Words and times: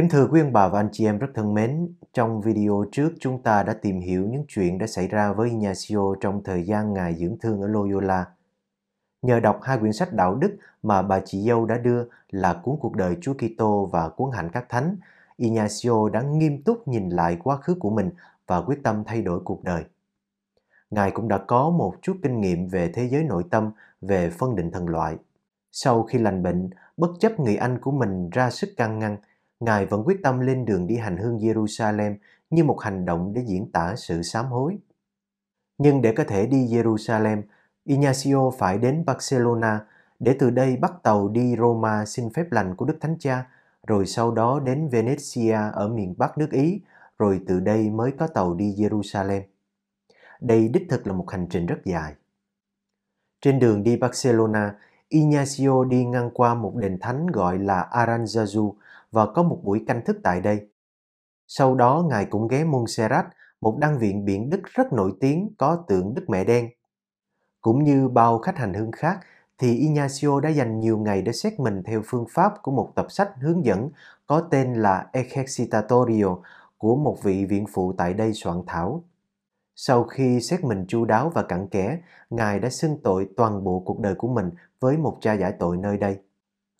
Kính 0.00 0.08
thưa 0.08 0.28
quý 0.30 0.40
ông 0.40 0.52
bà 0.52 0.68
và 0.68 0.80
anh 0.80 0.88
chị 0.92 1.06
em 1.06 1.18
rất 1.18 1.26
thân 1.34 1.54
mến, 1.54 1.94
trong 2.12 2.40
video 2.40 2.84
trước 2.92 3.12
chúng 3.20 3.42
ta 3.42 3.62
đã 3.62 3.74
tìm 3.82 4.00
hiểu 4.00 4.26
những 4.28 4.44
chuyện 4.48 4.78
đã 4.78 4.86
xảy 4.86 5.08
ra 5.08 5.32
với 5.32 5.50
Ignacio 5.50 6.14
trong 6.20 6.42
thời 6.44 6.62
gian 6.62 6.92
Ngài 6.92 7.14
dưỡng 7.14 7.36
thương 7.40 7.62
ở 7.62 7.68
Loyola. 7.68 8.26
Nhờ 9.22 9.40
đọc 9.40 9.60
hai 9.62 9.78
quyển 9.78 9.92
sách 9.92 10.12
đạo 10.12 10.34
đức 10.34 10.56
mà 10.82 11.02
bà 11.02 11.20
chị 11.24 11.42
dâu 11.48 11.66
đã 11.66 11.78
đưa 11.78 12.04
là 12.30 12.54
cuốn 12.62 12.76
cuộc 12.80 12.96
đời 12.96 13.16
Chúa 13.20 13.34
Kitô 13.34 13.88
và 13.92 14.08
cuốn 14.08 14.30
hạnh 14.32 14.50
các 14.52 14.68
thánh, 14.68 14.96
Ignacio 15.36 16.08
đã 16.08 16.22
nghiêm 16.22 16.62
túc 16.62 16.88
nhìn 16.88 17.08
lại 17.08 17.36
quá 17.44 17.56
khứ 17.56 17.74
của 17.74 17.90
mình 17.90 18.10
và 18.46 18.62
quyết 18.62 18.82
tâm 18.82 19.04
thay 19.06 19.22
đổi 19.22 19.40
cuộc 19.44 19.64
đời. 19.64 19.84
Ngài 20.90 21.10
cũng 21.10 21.28
đã 21.28 21.38
có 21.38 21.70
một 21.70 21.94
chút 22.02 22.16
kinh 22.22 22.40
nghiệm 22.40 22.68
về 22.68 22.90
thế 22.94 23.08
giới 23.08 23.24
nội 23.24 23.44
tâm, 23.50 23.70
về 24.00 24.30
phân 24.30 24.56
định 24.56 24.70
thần 24.70 24.88
loại. 24.88 25.16
Sau 25.72 26.02
khi 26.02 26.18
lành 26.18 26.42
bệnh, 26.42 26.70
bất 26.96 27.10
chấp 27.18 27.40
người 27.40 27.56
anh 27.56 27.78
của 27.78 27.92
mình 27.92 28.30
ra 28.30 28.50
sức 28.50 28.70
can 28.76 28.98
ngăn, 28.98 29.16
Ngài 29.60 29.86
vẫn 29.86 30.02
quyết 30.04 30.22
tâm 30.22 30.40
lên 30.40 30.64
đường 30.64 30.86
đi 30.86 30.96
hành 30.96 31.16
hương 31.16 31.38
Jerusalem 31.38 32.16
như 32.50 32.64
một 32.64 32.80
hành 32.80 33.04
động 33.04 33.32
để 33.32 33.44
diễn 33.46 33.72
tả 33.72 33.94
sự 33.96 34.22
sám 34.22 34.46
hối. 34.46 34.78
Nhưng 35.78 36.02
để 36.02 36.14
có 36.16 36.24
thể 36.24 36.46
đi 36.46 36.66
Jerusalem, 36.66 37.42
Ignacio 37.84 38.50
phải 38.58 38.78
đến 38.78 39.04
Barcelona 39.06 39.80
để 40.18 40.36
từ 40.38 40.50
đây 40.50 40.76
bắt 40.76 40.92
tàu 41.02 41.28
đi 41.28 41.56
Roma 41.58 42.04
xin 42.04 42.30
phép 42.30 42.52
lành 42.52 42.76
của 42.76 42.84
Đức 42.84 42.96
Thánh 43.00 43.16
Cha, 43.18 43.46
rồi 43.86 44.06
sau 44.06 44.30
đó 44.32 44.60
đến 44.60 44.88
Venezia 44.88 45.72
ở 45.72 45.88
miền 45.88 46.14
Bắc 46.18 46.38
nước 46.38 46.50
Ý, 46.50 46.80
rồi 47.18 47.40
từ 47.46 47.60
đây 47.60 47.90
mới 47.90 48.12
có 48.12 48.26
tàu 48.26 48.54
đi 48.54 48.74
Jerusalem. 48.74 49.42
Đây 50.40 50.68
đích 50.68 50.86
thực 50.88 51.06
là 51.06 51.12
một 51.12 51.30
hành 51.30 51.46
trình 51.50 51.66
rất 51.66 51.78
dài. 51.84 52.14
Trên 53.40 53.58
đường 53.58 53.82
đi 53.82 53.96
Barcelona, 53.96 54.74
Ignacio 55.08 55.84
đi 55.84 56.04
ngang 56.04 56.30
qua 56.34 56.54
một 56.54 56.72
đền 56.76 56.98
thánh 57.00 57.26
gọi 57.26 57.58
là 57.58 57.88
Aranzazu 57.92 58.72
và 59.10 59.26
có 59.26 59.42
một 59.42 59.60
buổi 59.64 59.84
canh 59.86 60.04
thức 60.04 60.16
tại 60.22 60.40
đây. 60.40 60.68
Sau 61.46 61.74
đó 61.74 62.04
Ngài 62.08 62.24
cũng 62.24 62.48
ghé 62.48 62.64
Montserrat, 62.64 63.26
một 63.60 63.78
đăng 63.78 63.98
viện 63.98 64.24
biển 64.24 64.50
Đức 64.50 64.60
rất 64.64 64.92
nổi 64.92 65.12
tiếng 65.20 65.54
có 65.58 65.84
tượng 65.88 66.14
Đức 66.14 66.24
Mẹ 66.28 66.44
Đen. 66.44 66.68
Cũng 67.60 67.84
như 67.84 68.08
bao 68.08 68.38
khách 68.38 68.56
hành 68.56 68.74
hương 68.74 68.92
khác, 68.92 69.20
thì 69.58 69.76
Ignacio 69.76 70.40
đã 70.40 70.48
dành 70.48 70.80
nhiều 70.80 70.98
ngày 70.98 71.22
để 71.22 71.32
xét 71.32 71.60
mình 71.60 71.82
theo 71.82 72.02
phương 72.04 72.26
pháp 72.30 72.52
của 72.62 72.72
một 72.72 72.92
tập 72.94 73.06
sách 73.08 73.30
hướng 73.40 73.64
dẫn 73.64 73.90
có 74.26 74.40
tên 74.40 74.74
là 74.74 75.06
Exercitatorio 75.12 76.36
của 76.78 76.96
một 76.96 77.22
vị 77.22 77.44
viện 77.44 77.66
phụ 77.72 77.92
tại 77.98 78.14
đây 78.14 78.32
soạn 78.32 78.62
thảo. 78.66 79.04
Sau 79.76 80.04
khi 80.04 80.40
xét 80.40 80.64
mình 80.64 80.84
chu 80.88 81.04
đáo 81.04 81.30
và 81.34 81.42
cặn 81.42 81.68
kẽ, 81.68 81.98
Ngài 82.30 82.60
đã 82.60 82.70
xưng 82.70 82.98
tội 83.02 83.28
toàn 83.36 83.64
bộ 83.64 83.82
cuộc 83.86 84.00
đời 84.00 84.14
của 84.14 84.28
mình 84.28 84.50
với 84.80 84.96
một 84.96 85.18
cha 85.20 85.32
giải 85.32 85.52
tội 85.58 85.76
nơi 85.76 85.96
đây. 85.96 86.18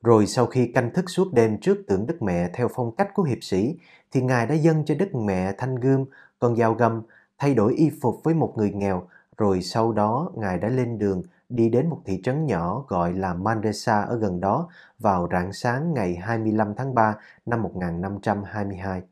Rồi 0.02 0.26
sau 0.26 0.46
khi 0.46 0.66
canh 0.66 0.90
thức 0.94 1.10
suốt 1.10 1.32
đêm 1.32 1.58
trước 1.60 1.78
tượng 1.86 2.06
Đức 2.06 2.22
Mẹ 2.22 2.50
theo 2.54 2.68
phong 2.74 2.92
cách 2.96 3.08
của 3.14 3.22
hiệp 3.22 3.38
sĩ, 3.42 3.76
thì 4.12 4.20
Ngài 4.20 4.46
đã 4.46 4.54
dâng 4.54 4.84
cho 4.84 4.94
Đức 4.94 5.14
Mẹ 5.14 5.52
thanh 5.58 5.76
gươm, 5.76 6.04
con 6.38 6.56
dao 6.56 6.74
găm, 6.74 7.02
thay 7.38 7.54
đổi 7.54 7.74
y 7.74 7.90
phục 8.00 8.20
với 8.24 8.34
một 8.34 8.52
người 8.56 8.70
nghèo, 8.70 9.02
rồi 9.36 9.62
sau 9.62 9.92
đó 9.92 10.30
Ngài 10.34 10.58
đã 10.58 10.68
lên 10.68 10.98
đường 10.98 11.22
đi 11.48 11.68
đến 11.68 11.88
một 11.88 11.98
thị 12.04 12.20
trấn 12.22 12.46
nhỏ 12.46 12.84
gọi 12.88 13.12
là 13.12 13.34
Manresa 13.34 14.02
ở 14.02 14.16
gần 14.16 14.40
đó 14.40 14.68
vào 14.98 15.28
rạng 15.32 15.52
sáng 15.52 15.94
ngày 15.94 16.16
25 16.16 16.74
tháng 16.74 16.94
3 16.94 17.16
năm 17.46 17.62
1522. 17.62 19.02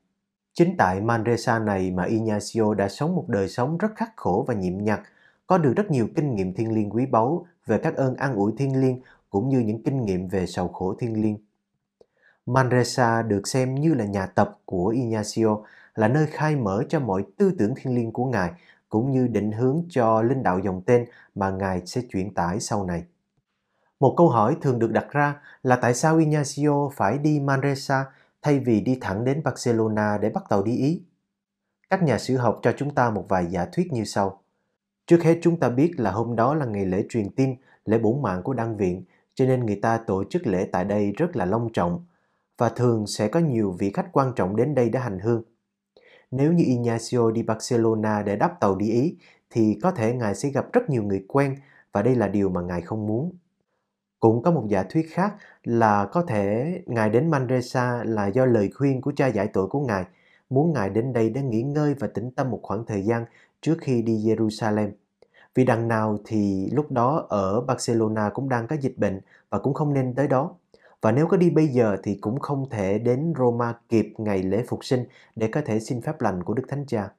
Chính 0.54 0.74
tại 0.78 1.00
Manresa 1.00 1.58
này 1.58 1.90
mà 1.90 2.04
Ignacio 2.04 2.74
đã 2.74 2.88
sống 2.88 3.14
một 3.14 3.24
đời 3.28 3.48
sống 3.48 3.78
rất 3.78 3.88
khắc 3.96 4.16
khổ 4.16 4.44
và 4.48 4.54
nhịn 4.54 4.84
nhặt, 4.84 5.00
có 5.46 5.58
được 5.58 5.72
rất 5.76 5.90
nhiều 5.90 6.08
kinh 6.16 6.34
nghiệm 6.34 6.54
thiên 6.54 6.74
liêng 6.74 6.90
quý 6.90 7.06
báu 7.06 7.46
về 7.66 7.78
các 7.78 7.96
ơn 7.96 8.14
an 8.14 8.34
ủi 8.34 8.52
thiên 8.58 8.80
liêng 8.80 9.00
cũng 9.30 9.48
như 9.48 9.58
những 9.58 9.82
kinh 9.82 10.04
nghiệm 10.04 10.28
về 10.28 10.46
sầu 10.46 10.68
khổ 10.68 10.94
thiên 10.98 11.22
liêng. 11.22 11.38
Manresa 12.46 13.22
được 13.22 13.48
xem 13.48 13.74
như 13.74 13.94
là 13.94 14.04
nhà 14.04 14.26
tập 14.26 14.58
của 14.64 14.86
Ignacio, 14.86 15.58
là 15.94 16.08
nơi 16.08 16.26
khai 16.26 16.56
mở 16.56 16.84
cho 16.88 17.00
mọi 17.00 17.24
tư 17.36 17.52
tưởng 17.58 17.74
thiên 17.76 17.94
liêng 17.94 18.12
của 18.12 18.24
Ngài, 18.24 18.50
cũng 18.88 19.10
như 19.10 19.26
định 19.26 19.52
hướng 19.52 19.82
cho 19.90 20.22
linh 20.22 20.42
đạo 20.42 20.58
dòng 20.58 20.82
tên 20.86 21.06
mà 21.34 21.50
Ngài 21.50 21.86
sẽ 21.86 22.00
chuyển 22.12 22.34
tải 22.34 22.60
sau 22.60 22.84
này. 22.84 23.04
Một 24.00 24.14
câu 24.16 24.28
hỏi 24.28 24.56
thường 24.60 24.78
được 24.78 24.92
đặt 24.92 25.06
ra 25.10 25.40
là 25.62 25.76
tại 25.76 25.94
sao 25.94 26.18
Ignacio 26.18 26.88
phải 26.94 27.18
đi 27.18 27.40
Manresa 27.40 28.06
thay 28.42 28.58
vì 28.58 28.80
đi 28.80 28.98
thẳng 29.00 29.24
đến 29.24 29.42
Barcelona 29.44 30.18
để 30.22 30.30
bắt 30.30 30.44
tàu 30.48 30.62
đi 30.62 30.76
Ý? 30.76 31.02
Các 31.90 32.02
nhà 32.02 32.18
sử 32.18 32.36
học 32.36 32.60
cho 32.62 32.72
chúng 32.76 32.94
ta 32.94 33.10
một 33.10 33.24
vài 33.28 33.46
giả 33.46 33.66
thuyết 33.72 33.92
như 33.92 34.04
sau. 34.04 34.42
Trước 35.06 35.22
hết 35.22 35.38
chúng 35.42 35.60
ta 35.60 35.68
biết 35.68 35.92
là 35.96 36.10
hôm 36.10 36.36
đó 36.36 36.54
là 36.54 36.66
ngày 36.66 36.86
lễ 36.86 37.04
truyền 37.08 37.30
tin, 37.30 37.54
lễ 37.84 37.98
bổn 37.98 38.22
mạng 38.22 38.42
của 38.42 38.54
Đăng 38.54 38.76
Viện 38.76 39.04
cho 39.38 39.46
nên 39.46 39.66
người 39.66 39.76
ta 39.76 39.98
tổ 39.98 40.24
chức 40.24 40.46
lễ 40.46 40.68
tại 40.72 40.84
đây 40.84 41.12
rất 41.16 41.36
là 41.36 41.44
long 41.44 41.72
trọng 41.72 42.04
và 42.58 42.68
thường 42.68 43.06
sẽ 43.06 43.28
có 43.28 43.40
nhiều 43.40 43.76
vị 43.78 43.90
khách 43.94 44.12
quan 44.12 44.32
trọng 44.36 44.56
đến 44.56 44.74
đây 44.74 44.88
để 44.88 45.00
hành 45.00 45.18
hương. 45.18 45.42
Nếu 46.30 46.52
như 46.52 46.64
Ignacio 46.64 47.30
đi 47.30 47.42
Barcelona 47.42 48.22
để 48.22 48.36
đáp 48.36 48.60
tàu 48.60 48.76
đi 48.76 48.90
Ý 48.90 49.16
thì 49.50 49.78
có 49.82 49.90
thể 49.90 50.14
ngài 50.14 50.34
sẽ 50.34 50.48
gặp 50.50 50.72
rất 50.72 50.90
nhiều 50.90 51.02
người 51.02 51.24
quen 51.28 51.56
và 51.92 52.02
đây 52.02 52.14
là 52.14 52.28
điều 52.28 52.50
mà 52.50 52.60
ngài 52.60 52.80
không 52.80 53.06
muốn. 53.06 53.32
Cũng 54.20 54.42
có 54.42 54.50
một 54.50 54.64
giả 54.68 54.82
thuyết 54.82 55.06
khác 55.10 55.34
là 55.64 56.06
có 56.12 56.22
thể 56.22 56.72
ngài 56.86 57.10
đến 57.10 57.30
Manresa 57.30 58.04
là 58.04 58.26
do 58.26 58.44
lời 58.44 58.70
khuyên 58.74 59.00
của 59.00 59.12
cha 59.16 59.26
giải 59.26 59.48
tội 59.52 59.66
của 59.66 59.80
ngài, 59.80 60.04
muốn 60.50 60.72
ngài 60.72 60.90
đến 60.90 61.12
đây 61.12 61.30
để 61.30 61.42
nghỉ 61.42 61.62
ngơi 61.62 61.94
và 61.94 62.06
tĩnh 62.06 62.30
tâm 62.30 62.50
một 62.50 62.60
khoảng 62.62 62.86
thời 62.86 63.02
gian 63.02 63.24
trước 63.60 63.76
khi 63.80 64.02
đi 64.02 64.16
Jerusalem. 64.16 64.90
Vì 65.54 65.64
đằng 65.64 65.88
nào 65.88 66.18
thì 66.24 66.70
lúc 66.72 66.92
đó 66.92 67.26
ở 67.28 67.60
Barcelona 67.60 68.30
cũng 68.34 68.48
đang 68.48 68.66
có 68.66 68.76
dịch 68.80 68.98
bệnh 68.98 69.20
và 69.50 69.58
cũng 69.58 69.74
không 69.74 69.94
nên 69.94 70.14
tới 70.14 70.28
đó. 70.28 70.54
Và 71.02 71.12
nếu 71.12 71.26
có 71.26 71.36
đi 71.36 71.50
bây 71.50 71.68
giờ 71.68 71.96
thì 72.02 72.18
cũng 72.20 72.40
không 72.40 72.68
thể 72.70 72.98
đến 72.98 73.32
Roma 73.38 73.74
kịp 73.88 74.14
ngày 74.18 74.42
lễ 74.42 74.64
phục 74.68 74.84
sinh 74.84 75.04
để 75.36 75.48
có 75.48 75.60
thể 75.64 75.80
xin 75.80 76.02
phép 76.02 76.20
lành 76.20 76.44
của 76.44 76.54
Đức 76.54 76.64
Thánh 76.68 76.84
Cha. 76.86 77.10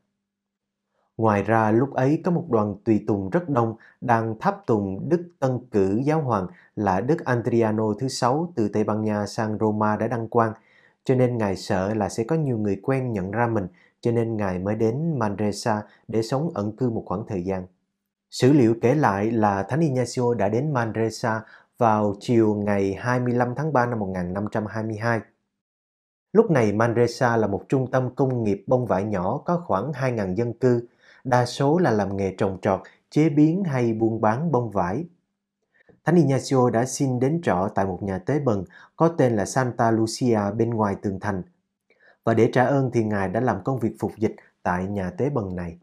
Ngoài 1.17 1.44
ra 1.44 1.72
lúc 1.72 1.94
ấy 1.94 2.22
có 2.23 2.31
một 2.31 2.45
đoàn 2.50 2.75
tùy 2.84 3.03
tùng 3.07 3.29
rất 3.29 3.50
đông 3.50 3.75
đang 4.01 4.40
tháp 4.40 4.66
tùng 4.66 5.09
Đức 5.09 5.28
Tân 5.40 5.59
cử 5.72 6.01
giáo 6.03 6.22
hoàng 6.22 6.47
là 6.75 7.01
Đức 7.01 7.25
Adriano 7.25 7.94
thứ 8.00 8.07
sáu 8.07 8.53
từ 8.56 8.69
Tây 8.69 8.84
Ban 8.84 9.03
Nha 9.03 9.25
sang 9.25 9.57
Roma 9.59 9.96
đã 9.96 10.07
đăng 10.07 10.28
quang, 10.28 10.53
cho 11.03 11.16
nên 11.16 11.38
Ngài 11.38 11.56
sợ 11.56 11.94
là 11.94 12.09
sẽ 12.09 12.23
có 12.23 12.35
nhiều 12.35 12.57
người 12.57 12.79
quen 12.84 13.13
nhận 13.13 13.31
ra 13.31 13.47
mình, 13.47 13.67
cho 14.01 14.11
nên 14.11 14.38
Ngài 14.38 14.59
mới 14.59 14.75
đến 14.75 15.19
Manresa 15.19 15.81
để 16.07 16.22
sống 16.22 16.51
ẩn 16.53 16.75
cư 16.75 16.90
một 16.90 17.03
khoảng 17.06 17.23
thời 17.28 17.44
gian. 17.44 17.66
Sử 18.31 18.53
liệu 18.53 18.75
kể 18.81 18.95
lại 18.95 19.31
là 19.31 19.63
Thánh 19.63 19.79
Ignacio 19.79 20.34
đã 20.34 20.50
đến 20.50 20.73
Manresa 20.73 21.41
vào 21.78 22.16
chiều 22.19 22.56
ngày 22.56 22.94
25 22.94 23.56
tháng 23.56 23.73
3 23.73 23.85
năm 23.85 24.00
1522. 24.00 25.19
Lúc 26.34 26.51
này 26.51 26.73
Manresa 26.73 27.38
là 27.38 27.47
một 27.47 27.66
trung 27.69 27.91
tâm 27.91 28.16
công 28.16 28.44
nghiệp 28.44 28.63
bông 28.67 28.85
vải 28.85 29.03
nhỏ 29.03 29.41
có 29.45 29.63
khoảng 29.66 29.91
2.000 29.91 30.35
dân 30.35 30.53
cư, 30.53 30.88
đa 31.23 31.45
số 31.45 31.78
là 31.78 31.91
làm 31.91 32.17
nghề 32.17 32.35
trồng 32.38 32.57
trọt, 32.62 32.81
chế 33.09 33.29
biến 33.29 33.63
hay 33.63 33.94
buôn 33.94 34.22
bán 34.22 34.51
bông 34.51 34.72
vải. 34.72 35.06
Thánh 36.06 36.16
Ignacio 36.16 36.69
đã 36.69 36.85
xin 36.85 37.19
đến 37.19 37.41
trọ 37.44 37.69
tại 37.75 37.85
một 37.85 38.03
nhà 38.03 38.17
tế 38.17 38.40
bần 38.40 38.63
có 38.96 39.07
tên 39.07 39.35
là 39.35 39.46
Santa 39.46 39.91
Lucia 39.91 40.40
bên 40.57 40.69
ngoài 40.69 40.96
tường 41.01 41.19
thành. 41.19 41.41
Và 42.23 42.34
để 42.34 42.50
trả 42.53 42.66
ơn 42.66 42.91
thì 42.94 43.03
Ngài 43.03 43.29
đã 43.29 43.40
làm 43.40 43.63
công 43.63 43.79
việc 43.79 43.96
phục 44.00 44.11
dịch 44.17 44.35
tại 44.63 44.88
nhà 44.88 45.11
tế 45.17 45.29
bần 45.29 45.56
này. 45.56 45.78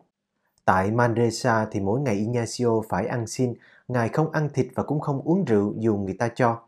Tại 0.67 0.91
Manresa 0.91 1.67
thì 1.71 1.81
mỗi 1.81 2.01
ngày 2.01 2.15
Ignacio 2.15 2.81
phải 2.89 3.07
ăn 3.07 3.27
xin, 3.27 3.55
Ngài 3.89 4.09
không 4.09 4.31
ăn 4.31 4.49
thịt 4.55 4.67
và 4.75 4.83
cũng 4.83 5.01
không 5.01 5.21
uống 5.25 5.45
rượu 5.45 5.75
dù 5.79 5.97
người 5.97 6.17
ta 6.19 6.29
cho. 6.35 6.63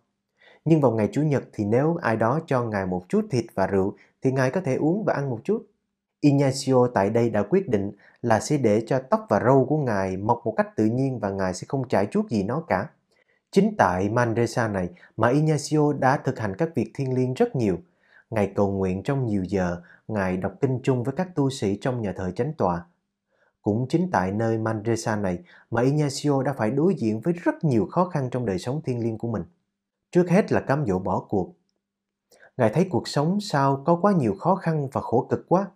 Nhưng 0.64 0.80
vào 0.80 0.92
ngày 0.92 1.09
Chủ 1.12 1.22
nhật 1.22 1.45
thì 1.53 1.65
nếu 1.65 1.97
ai 2.03 2.16
đó 2.16 2.41
cho 2.47 2.62
Ngài 2.62 2.86
một 2.86 3.04
chút 3.09 3.27
thịt 3.30 3.45
và 3.54 3.66
rượu 3.66 3.95
thì 4.22 4.33
Ngài 4.33 4.50
có 4.50 4.60
thể 4.60 4.74
uống 4.74 5.04
và 5.04 5.15
ăn 5.15 5.30
một 5.30 5.41
chút. 5.45 5.66
Ignacio 6.21 6.86
tại 6.95 7.10
đây 7.10 7.30
đã 7.30 7.42
quyết 7.42 7.68
định 7.68 7.92
là 8.22 8.41
sẽ 8.41 8.56
để 8.56 8.83
cho 8.86 8.98
tóc 9.10 9.27
và 9.28 9.41
râu 9.41 9.65
của 9.65 9.77
Ngài 9.77 10.16
mọc 10.16 10.41
một 10.44 10.54
cách 10.56 10.77
tự 10.77 10.84
nhiên 10.84 11.18
và 11.18 11.30
Ngài 11.30 11.54
sẽ 11.54 11.65
không 11.68 11.89
trải 11.89 12.06
chuốt 12.06 12.30
gì 12.30 12.42
nó 12.42 12.60
cả. 12.68 12.89
Chính 13.51 13.74
tại 13.78 14.09
Manresa 14.09 14.68
này 14.68 14.89
mà 15.16 15.28
Ignacio 15.28 15.92
đã 15.92 16.16
thực 16.16 16.39
hành 16.39 16.56
các 16.56 16.68
việc 16.74 16.91
thiêng 16.94 17.15
liêng 17.15 17.34
rất 17.34 17.56
nhiều. 17.56 17.78
Ngài 18.30 18.53
cầu 18.54 18.71
nguyện 18.71 19.03
trong 19.03 19.27
nhiều 19.27 19.44
giờ, 19.44 19.83
Ngài 20.09 20.36
đọc 20.36 20.53
kinh 20.60 20.80
chung 20.83 21.03
với 21.03 21.15
các 21.16 21.34
tu 21.34 21.51
sĩ 21.51 21.78
trong 21.80 22.03
nhà 22.03 22.12
thờ 22.16 22.30
chánh 22.30 22.53
tòa. 22.53 22.84
Cũng 23.68 23.86
chính 23.88 24.10
tại 24.12 24.32
nơi 24.32 24.59
Manresa 24.59 25.16
này 25.16 25.38
mà 25.70 25.82
Ignacio 25.82 26.42
đã 26.42 26.53
phải 26.53 26.70
đối 26.70 26.94
diện 26.94 27.20
với 27.20 27.34
rất 27.34 27.65
nhiều 27.65 27.86
khó 27.91 28.04
khăn 28.04 28.28
trong 28.30 28.47
đời 28.47 28.59
sống 28.59 28.80
thiên 28.84 29.00
liêng 29.00 29.18
của 29.18 29.28
mình. 29.28 29.42
Trước 30.12 30.30
hết 30.30 30.53
là 30.53 30.60
cám 30.60 30.84
dỗ 30.86 30.98
bỏ 30.98 31.26
cuộc. 31.28 31.54
Ngài 32.56 32.70
thấy 32.74 32.86
cuộc 32.91 33.09
sống 33.09 33.41
sao 33.41 33.82
có 33.86 33.98
quá 34.03 34.12
nhiều 34.12 34.34
khó 34.38 34.54
khăn 34.54 34.88
và 34.92 35.00
khổ 35.00 35.26
cực 35.30 35.48
quá, 35.48 35.66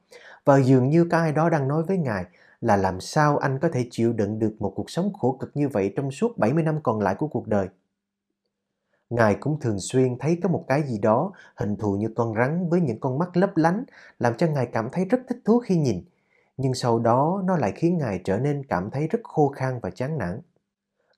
và 0.44 0.60
dường 0.60 0.88
như 0.88 1.04
có 1.10 1.18
ai 1.18 1.32
đó 1.32 1.50
đang 1.50 1.68
nói 1.68 1.82
với 1.82 1.98
Ngài 1.98 2.24
là 2.60 2.76
làm 2.76 3.00
sao 3.00 3.38
anh 3.38 3.58
có 3.58 3.68
thể 3.72 3.86
chịu 3.90 4.12
đựng 4.12 4.38
được 4.38 4.56
một 4.58 4.72
cuộc 4.76 4.90
sống 4.90 5.12
khổ 5.12 5.36
cực 5.40 5.50
như 5.54 5.68
vậy 5.68 5.92
trong 5.96 6.10
suốt 6.10 6.38
70 6.38 6.64
năm 6.64 6.80
còn 6.82 7.00
lại 7.00 7.14
của 7.14 7.26
cuộc 7.26 7.48
đời. 7.48 7.68
Ngài 9.10 9.34
cũng 9.34 9.60
thường 9.60 9.80
xuyên 9.80 10.18
thấy 10.18 10.38
có 10.42 10.48
một 10.48 10.64
cái 10.68 10.82
gì 10.82 10.98
đó 10.98 11.32
hình 11.54 11.76
thù 11.76 11.96
như 11.96 12.08
con 12.16 12.34
rắn 12.34 12.68
với 12.68 12.80
những 12.80 13.00
con 13.00 13.18
mắt 13.18 13.36
lấp 13.36 13.56
lánh, 13.56 13.84
làm 14.18 14.36
cho 14.36 14.46
Ngài 14.46 14.66
cảm 14.66 14.88
thấy 14.92 15.04
rất 15.04 15.20
thích 15.28 15.38
thú 15.44 15.58
khi 15.58 15.76
nhìn 15.76 16.04
nhưng 16.62 16.74
sau 16.74 16.98
đó 16.98 17.42
nó 17.44 17.56
lại 17.56 17.72
khiến 17.76 17.98
Ngài 17.98 18.20
trở 18.24 18.38
nên 18.38 18.64
cảm 18.68 18.90
thấy 18.90 19.08
rất 19.08 19.20
khô 19.22 19.48
khan 19.48 19.78
và 19.82 19.90
chán 19.90 20.18
nản. 20.18 20.40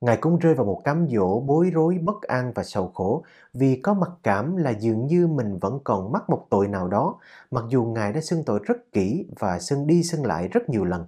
Ngài 0.01 0.17
cũng 0.17 0.39
rơi 0.39 0.55
vào 0.55 0.67
một 0.67 0.81
cám 0.85 1.07
dỗ 1.11 1.41
bối 1.41 1.71
rối, 1.75 1.99
bất 1.99 2.23
an 2.23 2.53
và 2.55 2.63
sầu 2.65 2.89
khổ 2.95 3.25
vì 3.53 3.81
có 3.83 3.95
mặc 3.95 4.11
cảm 4.23 4.57
là 4.57 4.71
dường 4.71 5.07
như 5.07 5.27
mình 5.27 5.59
vẫn 5.59 5.79
còn 5.85 6.13
mắc 6.13 6.31
một 6.31 6.47
tội 6.51 6.69
nào 6.69 6.89
đó, 6.89 7.19
mặc 7.51 7.65
dù 7.69 7.85
Ngài 7.85 8.13
đã 8.13 8.21
xưng 8.21 8.45
tội 8.45 8.61
rất 8.65 8.93
kỹ 8.93 9.27
và 9.39 9.59
xưng 9.59 9.87
đi 9.87 10.03
xưng 10.03 10.27
lại 10.27 10.49
rất 10.49 10.69
nhiều 10.69 10.85
lần. 10.85 11.07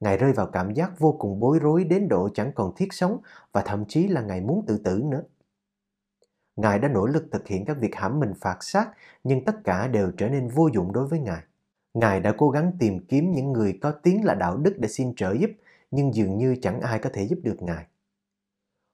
Ngài 0.00 0.18
rơi 0.18 0.32
vào 0.32 0.46
cảm 0.46 0.74
giác 0.74 0.98
vô 0.98 1.16
cùng 1.18 1.40
bối 1.40 1.58
rối 1.58 1.84
đến 1.84 2.08
độ 2.08 2.28
chẳng 2.34 2.52
còn 2.54 2.74
thiết 2.76 2.92
sống 2.92 3.18
và 3.52 3.62
thậm 3.62 3.84
chí 3.88 4.08
là 4.08 4.20
Ngài 4.20 4.40
muốn 4.40 4.64
tự 4.66 4.78
tử 4.84 5.02
nữa. 5.04 5.22
Ngài 6.56 6.78
đã 6.78 6.88
nỗ 6.88 7.06
lực 7.06 7.24
thực 7.32 7.48
hiện 7.48 7.64
các 7.64 7.76
việc 7.80 7.94
hãm 7.94 8.20
mình 8.20 8.32
phạt 8.40 8.56
sát 8.60 8.90
nhưng 9.24 9.44
tất 9.44 9.64
cả 9.64 9.86
đều 9.88 10.12
trở 10.16 10.28
nên 10.28 10.48
vô 10.48 10.68
dụng 10.74 10.92
đối 10.92 11.06
với 11.06 11.18
Ngài. 11.18 11.42
Ngài 11.94 12.20
đã 12.20 12.34
cố 12.38 12.50
gắng 12.50 12.72
tìm 12.78 13.06
kiếm 13.06 13.32
những 13.32 13.52
người 13.52 13.78
có 13.82 13.90
tiếng 13.90 14.24
là 14.24 14.34
đạo 14.34 14.56
đức 14.56 14.74
để 14.78 14.88
xin 14.88 15.14
trợ 15.14 15.32
giúp, 15.32 15.50
nhưng 15.90 16.14
dường 16.14 16.38
như 16.38 16.56
chẳng 16.62 16.80
ai 16.80 16.98
có 16.98 17.10
thể 17.12 17.26
giúp 17.26 17.38
được 17.42 17.56
Ngài. 17.62 17.86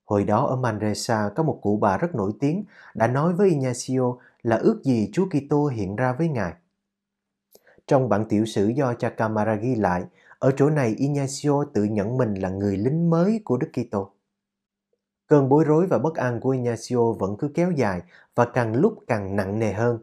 Hồi 0.04 0.24
đó 0.24 0.46
ở 0.46 0.56
Manresa 0.56 1.30
có 1.36 1.42
một 1.42 1.58
cụ 1.62 1.76
bà 1.76 1.98
rất 1.98 2.14
nổi 2.14 2.32
tiếng 2.40 2.64
đã 2.94 3.06
nói 3.06 3.32
với 3.32 3.48
Ignacio 3.48 4.16
là 4.42 4.56
ước 4.56 4.80
gì 4.84 5.10
Chúa 5.12 5.26
Kitô 5.26 5.66
hiện 5.66 5.96
ra 5.96 6.12
với 6.12 6.28
Ngài. 6.28 6.52
Trong 7.86 8.08
bản 8.08 8.28
tiểu 8.28 8.44
sử 8.44 8.68
do 8.68 8.94
cha 8.94 9.10
Camara 9.10 9.54
ghi 9.54 9.74
lại, 9.74 10.04
ở 10.38 10.52
chỗ 10.56 10.70
này 10.70 10.94
Ignacio 10.98 11.64
tự 11.74 11.84
nhận 11.84 12.16
mình 12.16 12.34
là 12.34 12.48
người 12.48 12.76
lính 12.76 13.10
mới 13.10 13.40
của 13.44 13.56
Đức 13.56 13.68
Kitô. 13.72 14.10
Cơn 15.26 15.48
bối 15.48 15.64
rối 15.64 15.86
và 15.86 15.98
bất 15.98 16.14
an 16.14 16.40
của 16.40 16.50
Ignacio 16.50 17.12
vẫn 17.12 17.36
cứ 17.38 17.50
kéo 17.54 17.70
dài 17.70 18.02
và 18.34 18.44
càng 18.44 18.74
lúc 18.74 18.98
càng 19.06 19.36
nặng 19.36 19.58
nề 19.58 19.72
hơn. 19.72 19.98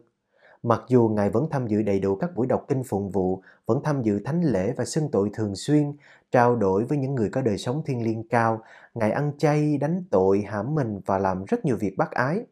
Mặc 0.66 0.82
dù 0.88 1.08
Ngài 1.08 1.30
vẫn 1.30 1.46
tham 1.50 1.66
dự 1.66 1.82
đầy 1.82 2.00
đủ 2.00 2.16
các 2.16 2.34
buổi 2.34 2.46
đọc 2.46 2.64
kinh 2.68 2.82
phụng 2.84 3.10
vụ, 3.10 3.42
vẫn 3.66 3.80
tham 3.84 4.02
dự 4.02 4.20
thánh 4.24 4.42
lễ 4.42 4.72
và 4.76 4.84
xưng 4.84 5.08
tội 5.10 5.30
thường 5.34 5.54
xuyên, 5.54 5.92
trao 6.30 6.56
đổi 6.56 6.84
với 6.84 6.98
những 6.98 7.14
người 7.14 7.30
có 7.30 7.42
đời 7.42 7.58
sống 7.58 7.82
thiên 7.86 8.02
liêng 8.02 8.28
cao, 8.28 8.62
Ngài 8.94 9.10
ăn 9.10 9.32
chay, 9.38 9.76
đánh 9.78 10.04
tội, 10.10 10.44
hãm 10.48 10.74
mình 10.74 11.00
và 11.06 11.18
làm 11.18 11.44
rất 11.44 11.64
nhiều 11.64 11.76
việc 11.76 11.94
bác 11.96 12.10
ái. 12.10 12.46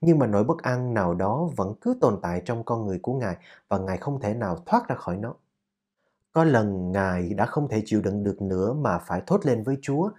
Nhưng 0.00 0.18
mà 0.18 0.26
nỗi 0.26 0.44
bất 0.44 0.62
an 0.62 0.94
nào 0.94 1.14
đó 1.14 1.50
vẫn 1.56 1.74
cứ 1.80 1.96
tồn 2.00 2.18
tại 2.22 2.42
trong 2.44 2.64
con 2.64 2.86
người 2.86 2.98
của 3.02 3.14
Ngài 3.14 3.36
và 3.68 3.78
Ngài 3.78 3.96
không 3.96 4.20
thể 4.20 4.34
nào 4.34 4.58
thoát 4.66 4.88
ra 4.88 4.96
khỏi 4.96 5.16
nó. 5.16 5.34
Có 6.32 6.44
lần 6.44 6.92
Ngài 6.92 7.34
đã 7.34 7.46
không 7.46 7.68
thể 7.68 7.82
chịu 7.84 8.00
đựng 8.00 8.24
được 8.24 8.42
nữa 8.42 8.72
mà 8.72 8.98
phải 8.98 9.22
thốt 9.26 9.46
lên 9.46 9.62
với 9.62 9.78
Chúa 9.82 10.10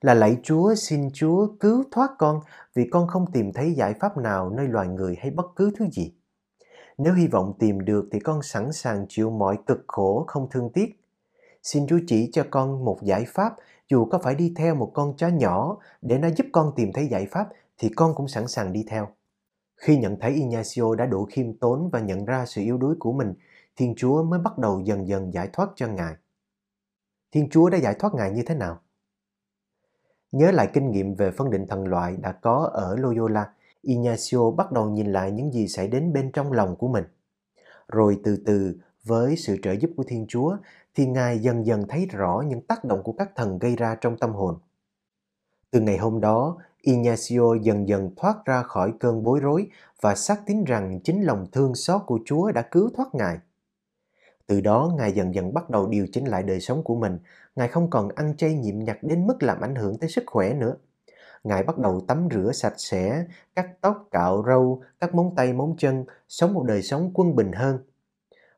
là 0.00 0.14
lạy 0.14 0.36
Chúa 0.42 0.74
xin 0.74 1.10
Chúa 1.14 1.48
cứu 1.60 1.84
thoát 1.90 2.10
con 2.18 2.40
vì 2.74 2.88
con 2.90 3.06
không 3.06 3.32
tìm 3.32 3.52
thấy 3.52 3.72
giải 3.72 3.94
pháp 4.00 4.16
nào 4.16 4.50
nơi 4.50 4.68
loài 4.68 4.88
người 4.88 5.16
hay 5.20 5.30
bất 5.30 5.46
cứ 5.56 5.70
thứ 5.78 5.86
gì. 5.92 6.15
Nếu 6.98 7.14
hy 7.14 7.26
vọng 7.26 7.52
tìm 7.58 7.84
được 7.84 8.08
thì 8.12 8.20
con 8.20 8.42
sẵn 8.42 8.72
sàng 8.72 9.06
chịu 9.08 9.30
mọi 9.30 9.58
cực 9.66 9.84
khổ 9.86 10.24
không 10.28 10.48
thương 10.50 10.70
tiếc. 10.74 11.00
Xin 11.62 11.86
Chúa 11.86 11.98
chỉ 12.06 12.30
cho 12.32 12.44
con 12.50 12.84
một 12.84 12.98
giải 13.02 13.24
pháp, 13.28 13.56
dù 13.88 14.04
có 14.04 14.18
phải 14.18 14.34
đi 14.34 14.52
theo 14.56 14.74
một 14.74 14.90
con 14.94 15.16
chó 15.16 15.28
nhỏ 15.28 15.76
để 16.02 16.18
nó 16.18 16.28
giúp 16.36 16.46
con 16.52 16.72
tìm 16.76 16.92
thấy 16.92 17.06
giải 17.06 17.26
pháp 17.30 17.48
thì 17.78 17.88
con 17.88 18.14
cũng 18.14 18.28
sẵn 18.28 18.48
sàng 18.48 18.72
đi 18.72 18.84
theo. 18.88 19.08
Khi 19.76 19.96
nhận 19.96 20.20
thấy 20.20 20.32
Ignacio 20.32 20.94
đã 20.94 21.06
đủ 21.06 21.24
khiêm 21.24 21.58
tốn 21.58 21.90
và 21.92 22.00
nhận 22.00 22.24
ra 22.24 22.46
sự 22.46 22.62
yếu 22.62 22.78
đuối 22.78 22.94
của 22.98 23.12
mình, 23.12 23.34
Thiên 23.76 23.94
Chúa 23.96 24.22
mới 24.22 24.40
bắt 24.40 24.58
đầu 24.58 24.80
dần 24.80 25.08
dần 25.08 25.32
giải 25.32 25.48
thoát 25.52 25.68
cho 25.74 25.88
Ngài. 25.88 26.14
Thiên 27.32 27.48
Chúa 27.50 27.70
đã 27.70 27.78
giải 27.78 27.94
thoát 27.98 28.14
Ngài 28.14 28.30
như 28.30 28.42
thế 28.46 28.54
nào? 28.54 28.80
Nhớ 30.32 30.50
lại 30.50 30.70
kinh 30.72 30.90
nghiệm 30.90 31.14
về 31.14 31.30
phân 31.30 31.50
định 31.50 31.66
thần 31.68 31.86
loại 31.86 32.16
đã 32.16 32.32
có 32.32 32.70
ở 32.72 32.96
Loyola, 32.96 33.52
Ignacio 33.86 34.50
bắt 34.50 34.72
đầu 34.72 34.90
nhìn 34.90 35.12
lại 35.12 35.30
những 35.30 35.52
gì 35.52 35.68
xảy 35.68 35.88
đến 35.88 36.12
bên 36.12 36.30
trong 36.32 36.52
lòng 36.52 36.76
của 36.76 36.88
mình. 36.88 37.04
Rồi 37.88 38.18
từ 38.24 38.36
từ, 38.46 38.76
với 39.04 39.36
sự 39.36 39.56
trợ 39.62 39.72
giúp 39.72 39.90
của 39.96 40.04
Thiên 40.06 40.26
Chúa, 40.28 40.56
thì 40.94 41.06
Ngài 41.06 41.38
dần 41.38 41.66
dần 41.66 41.84
thấy 41.88 42.06
rõ 42.06 42.42
những 42.46 42.60
tác 42.60 42.84
động 42.84 43.02
của 43.02 43.12
các 43.12 43.30
thần 43.36 43.58
gây 43.58 43.76
ra 43.76 43.96
trong 44.00 44.16
tâm 44.16 44.32
hồn. 44.32 44.58
Từ 45.70 45.80
ngày 45.80 45.98
hôm 45.98 46.20
đó, 46.20 46.56
Ignacio 46.80 47.54
dần 47.62 47.88
dần 47.88 48.10
thoát 48.16 48.44
ra 48.44 48.62
khỏi 48.62 48.92
cơn 49.00 49.22
bối 49.22 49.40
rối 49.40 49.66
và 50.00 50.14
xác 50.14 50.46
tín 50.46 50.64
rằng 50.64 51.00
chính 51.04 51.22
lòng 51.22 51.46
thương 51.52 51.74
xót 51.74 52.02
của 52.06 52.18
Chúa 52.24 52.52
đã 52.52 52.62
cứu 52.62 52.90
thoát 52.96 53.14
Ngài. 53.14 53.38
Từ 54.46 54.60
đó, 54.60 54.92
Ngài 54.96 55.12
dần 55.12 55.34
dần 55.34 55.54
bắt 55.54 55.70
đầu 55.70 55.86
điều 55.88 56.06
chỉnh 56.12 56.24
lại 56.24 56.42
đời 56.42 56.60
sống 56.60 56.82
của 56.82 56.94
mình. 56.94 57.18
Ngài 57.56 57.68
không 57.68 57.90
còn 57.90 58.08
ăn 58.08 58.36
chay 58.36 58.54
nhịn 58.54 58.84
nhặt 58.84 58.98
đến 59.02 59.26
mức 59.26 59.42
làm 59.42 59.60
ảnh 59.60 59.74
hưởng 59.74 59.98
tới 59.98 60.10
sức 60.10 60.24
khỏe 60.26 60.54
nữa. 60.54 60.76
Ngài 61.46 61.62
bắt 61.62 61.78
đầu 61.78 62.00
tắm 62.08 62.28
rửa 62.30 62.52
sạch 62.52 62.74
sẽ, 62.76 63.24
cắt 63.54 63.80
tóc, 63.80 64.08
cạo 64.10 64.44
râu, 64.46 64.82
cắt 65.00 65.14
móng 65.14 65.34
tay, 65.36 65.52
móng 65.52 65.74
chân, 65.78 66.04
sống 66.28 66.54
một 66.54 66.64
đời 66.64 66.82
sống 66.82 67.10
quân 67.14 67.36
bình 67.36 67.52
hơn. 67.52 67.78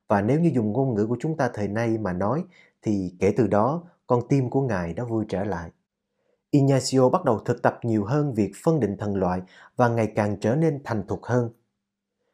Và 0.09 0.23
nếu 0.23 0.41
như 0.41 0.51
dùng 0.55 0.73
ngôn 0.73 0.95
ngữ 0.95 1.07
của 1.07 1.17
chúng 1.21 1.37
ta 1.37 1.51
thời 1.55 1.69
nay 1.69 1.99
mà 1.99 2.13
nói, 2.13 2.45
thì 2.83 3.15
kể 3.21 3.35
từ 3.37 3.47
đó, 3.47 3.83
con 4.07 4.29
tim 4.29 4.51
của 4.51 4.61
Ngài 4.61 4.95
đã 4.95 5.05
vui 5.05 5.25
trở 5.29 5.45
lại. 5.45 5.71
Ignacio 6.51 7.09
bắt 7.09 7.25
đầu 7.25 7.39
thực 7.39 7.63
tập 7.63 7.79
nhiều 7.83 8.05
hơn 8.05 8.35
việc 8.35 8.53
phân 8.65 8.81
định 8.81 8.97
thần 8.97 9.17
loại 9.17 9.43
và 9.77 9.89
ngày 9.89 10.13
càng 10.15 10.37
trở 10.41 10.55
nên 10.55 10.81
thành 10.85 11.07
thục 11.07 11.25
hơn. 11.25 11.51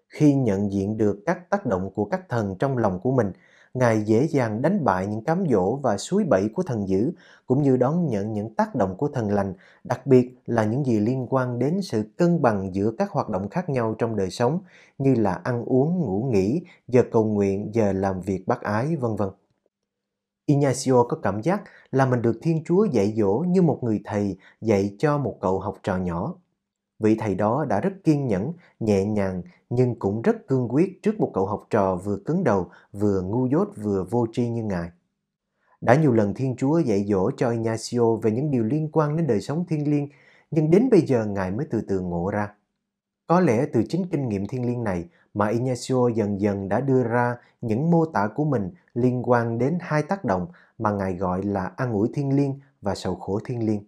Khi 0.08 0.34
nhận 0.34 0.72
diện 0.72 0.96
được 0.96 1.22
các 1.26 1.50
tác 1.50 1.66
động 1.66 1.90
của 1.94 2.04
các 2.04 2.28
thần 2.28 2.56
trong 2.58 2.78
lòng 2.78 3.00
của 3.00 3.12
mình, 3.12 3.32
Ngài 3.74 4.02
dễ 4.02 4.26
dàng 4.26 4.62
đánh 4.62 4.84
bại 4.84 5.06
những 5.06 5.24
cám 5.24 5.44
dỗ 5.50 5.76
và 5.76 5.96
suối 5.96 6.24
bẫy 6.24 6.48
của 6.54 6.62
thần 6.62 6.88
dữ, 6.88 7.12
cũng 7.46 7.62
như 7.62 7.76
đón 7.76 8.06
nhận 8.06 8.32
những 8.32 8.54
tác 8.54 8.74
động 8.74 8.94
của 8.96 9.08
thần 9.08 9.30
lành, 9.30 9.54
đặc 9.84 10.06
biệt 10.06 10.34
là 10.46 10.64
những 10.64 10.84
gì 10.84 11.00
liên 11.00 11.26
quan 11.30 11.58
đến 11.58 11.82
sự 11.82 12.02
cân 12.16 12.42
bằng 12.42 12.74
giữa 12.74 12.92
các 12.98 13.10
hoạt 13.10 13.28
động 13.28 13.48
khác 13.48 13.70
nhau 13.70 13.94
trong 13.98 14.16
đời 14.16 14.30
sống, 14.30 14.60
như 14.98 15.14
là 15.14 15.32
ăn 15.32 15.64
uống, 15.64 16.00
ngủ 16.00 16.28
nghỉ, 16.32 16.62
giờ 16.88 17.02
cầu 17.12 17.24
nguyện, 17.24 17.70
giờ 17.72 17.92
làm 17.92 18.20
việc 18.20 18.44
bác 18.46 18.60
ái, 18.62 18.96
vân 18.96 19.16
vân. 19.16 19.28
Ignacio 20.46 21.04
có 21.08 21.16
cảm 21.22 21.42
giác 21.42 21.62
là 21.90 22.06
mình 22.06 22.22
được 22.22 22.38
Thiên 22.42 22.62
Chúa 22.64 22.84
dạy 22.84 23.14
dỗ 23.16 23.44
như 23.48 23.62
một 23.62 23.78
người 23.82 24.00
thầy 24.04 24.36
dạy 24.60 24.94
cho 24.98 25.18
một 25.18 25.36
cậu 25.40 25.60
học 25.60 25.78
trò 25.82 25.96
nhỏ. 25.96 26.34
Vị 26.99 27.17
thầy 27.19 27.35
đó 27.35 27.64
đã 27.69 27.81
rất 27.81 27.93
kiên 28.05 28.26
nhẫn, 28.26 28.52
nhẹ 28.81 29.05
nhàng 29.05 29.43
nhưng 29.70 29.99
cũng 29.99 30.23
rất 30.23 30.46
cương 30.49 30.69
quyết 30.69 31.02
trước 31.02 31.20
một 31.20 31.31
cậu 31.35 31.46
học 31.46 31.67
trò 31.70 31.96
vừa 31.96 32.17
cứng 32.17 32.44
đầu, 32.44 32.69
vừa 32.93 33.23
ngu 33.23 33.46
dốt 33.46 33.69
vừa 33.76 34.05
vô 34.11 34.26
tri 34.32 34.49
như 34.49 34.64
ngài. 34.64 34.91
Đã 35.81 35.94
nhiều 35.94 36.12
lần 36.12 36.35
Thiên 36.35 36.56
Chúa 36.56 36.79
dạy 36.79 37.05
dỗ 37.08 37.31
cho 37.37 37.50
Ignacio 37.50 38.17
về 38.23 38.31
những 38.31 38.50
điều 38.50 38.64
liên 38.64 38.88
quan 38.93 39.17
đến 39.17 39.26
đời 39.26 39.41
sống 39.41 39.64
thiên 39.69 39.91
liêng, 39.91 40.08
nhưng 40.50 40.70
đến 40.70 40.88
bây 40.91 41.00
giờ 41.00 41.26
ngài 41.26 41.50
mới 41.50 41.67
từ 41.70 41.81
từ 41.88 42.00
ngộ 42.00 42.31
ra. 42.31 42.55
Có 43.26 43.41
lẽ 43.41 43.67
từ 43.73 43.82
chính 43.89 44.06
kinh 44.13 44.29
nghiệm 44.29 44.46
thiên 44.46 44.67
liêng 44.67 44.84
này 44.84 45.05
mà 45.34 45.48
Ignacio 45.48 46.08
dần 46.15 46.41
dần 46.41 46.69
đã 46.69 46.81
đưa 46.81 47.03
ra 47.03 47.36
những 47.60 47.91
mô 47.91 48.06
tả 48.06 48.29
của 48.34 48.44
mình 48.44 48.70
liên 48.94 49.22
quan 49.24 49.58
đến 49.58 49.79
hai 49.81 50.03
tác 50.03 50.24
động 50.24 50.46
mà 50.79 50.91
ngài 50.91 51.15
gọi 51.15 51.43
là 51.43 51.72
an 51.77 51.93
ủi 51.93 52.08
thiên 52.15 52.36
liêng 52.36 52.58
và 52.82 52.94
sầu 52.94 53.15
khổ 53.15 53.41
thiên 53.44 53.67
liêng. 53.67 53.82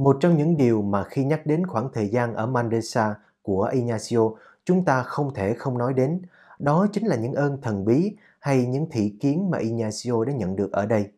Một 0.00 0.16
trong 0.20 0.36
những 0.36 0.56
điều 0.56 0.82
mà 0.82 1.04
khi 1.04 1.24
nhắc 1.24 1.46
đến 1.46 1.66
khoảng 1.66 1.88
thời 1.92 2.08
gian 2.08 2.34
ở 2.34 2.46
Mandesa 2.46 3.14
của 3.42 3.70
Ignacio, 3.72 4.30
chúng 4.64 4.84
ta 4.84 5.02
không 5.02 5.34
thể 5.34 5.54
không 5.54 5.78
nói 5.78 5.94
đến, 5.94 6.22
đó 6.58 6.86
chính 6.92 7.06
là 7.06 7.16
những 7.16 7.34
ơn 7.34 7.60
thần 7.62 7.84
bí 7.84 8.16
hay 8.38 8.66
những 8.66 8.86
thị 8.90 9.16
kiến 9.20 9.50
mà 9.50 9.58
Ignacio 9.58 10.24
đã 10.24 10.32
nhận 10.32 10.56
được 10.56 10.72
ở 10.72 10.86
đây. 10.86 11.10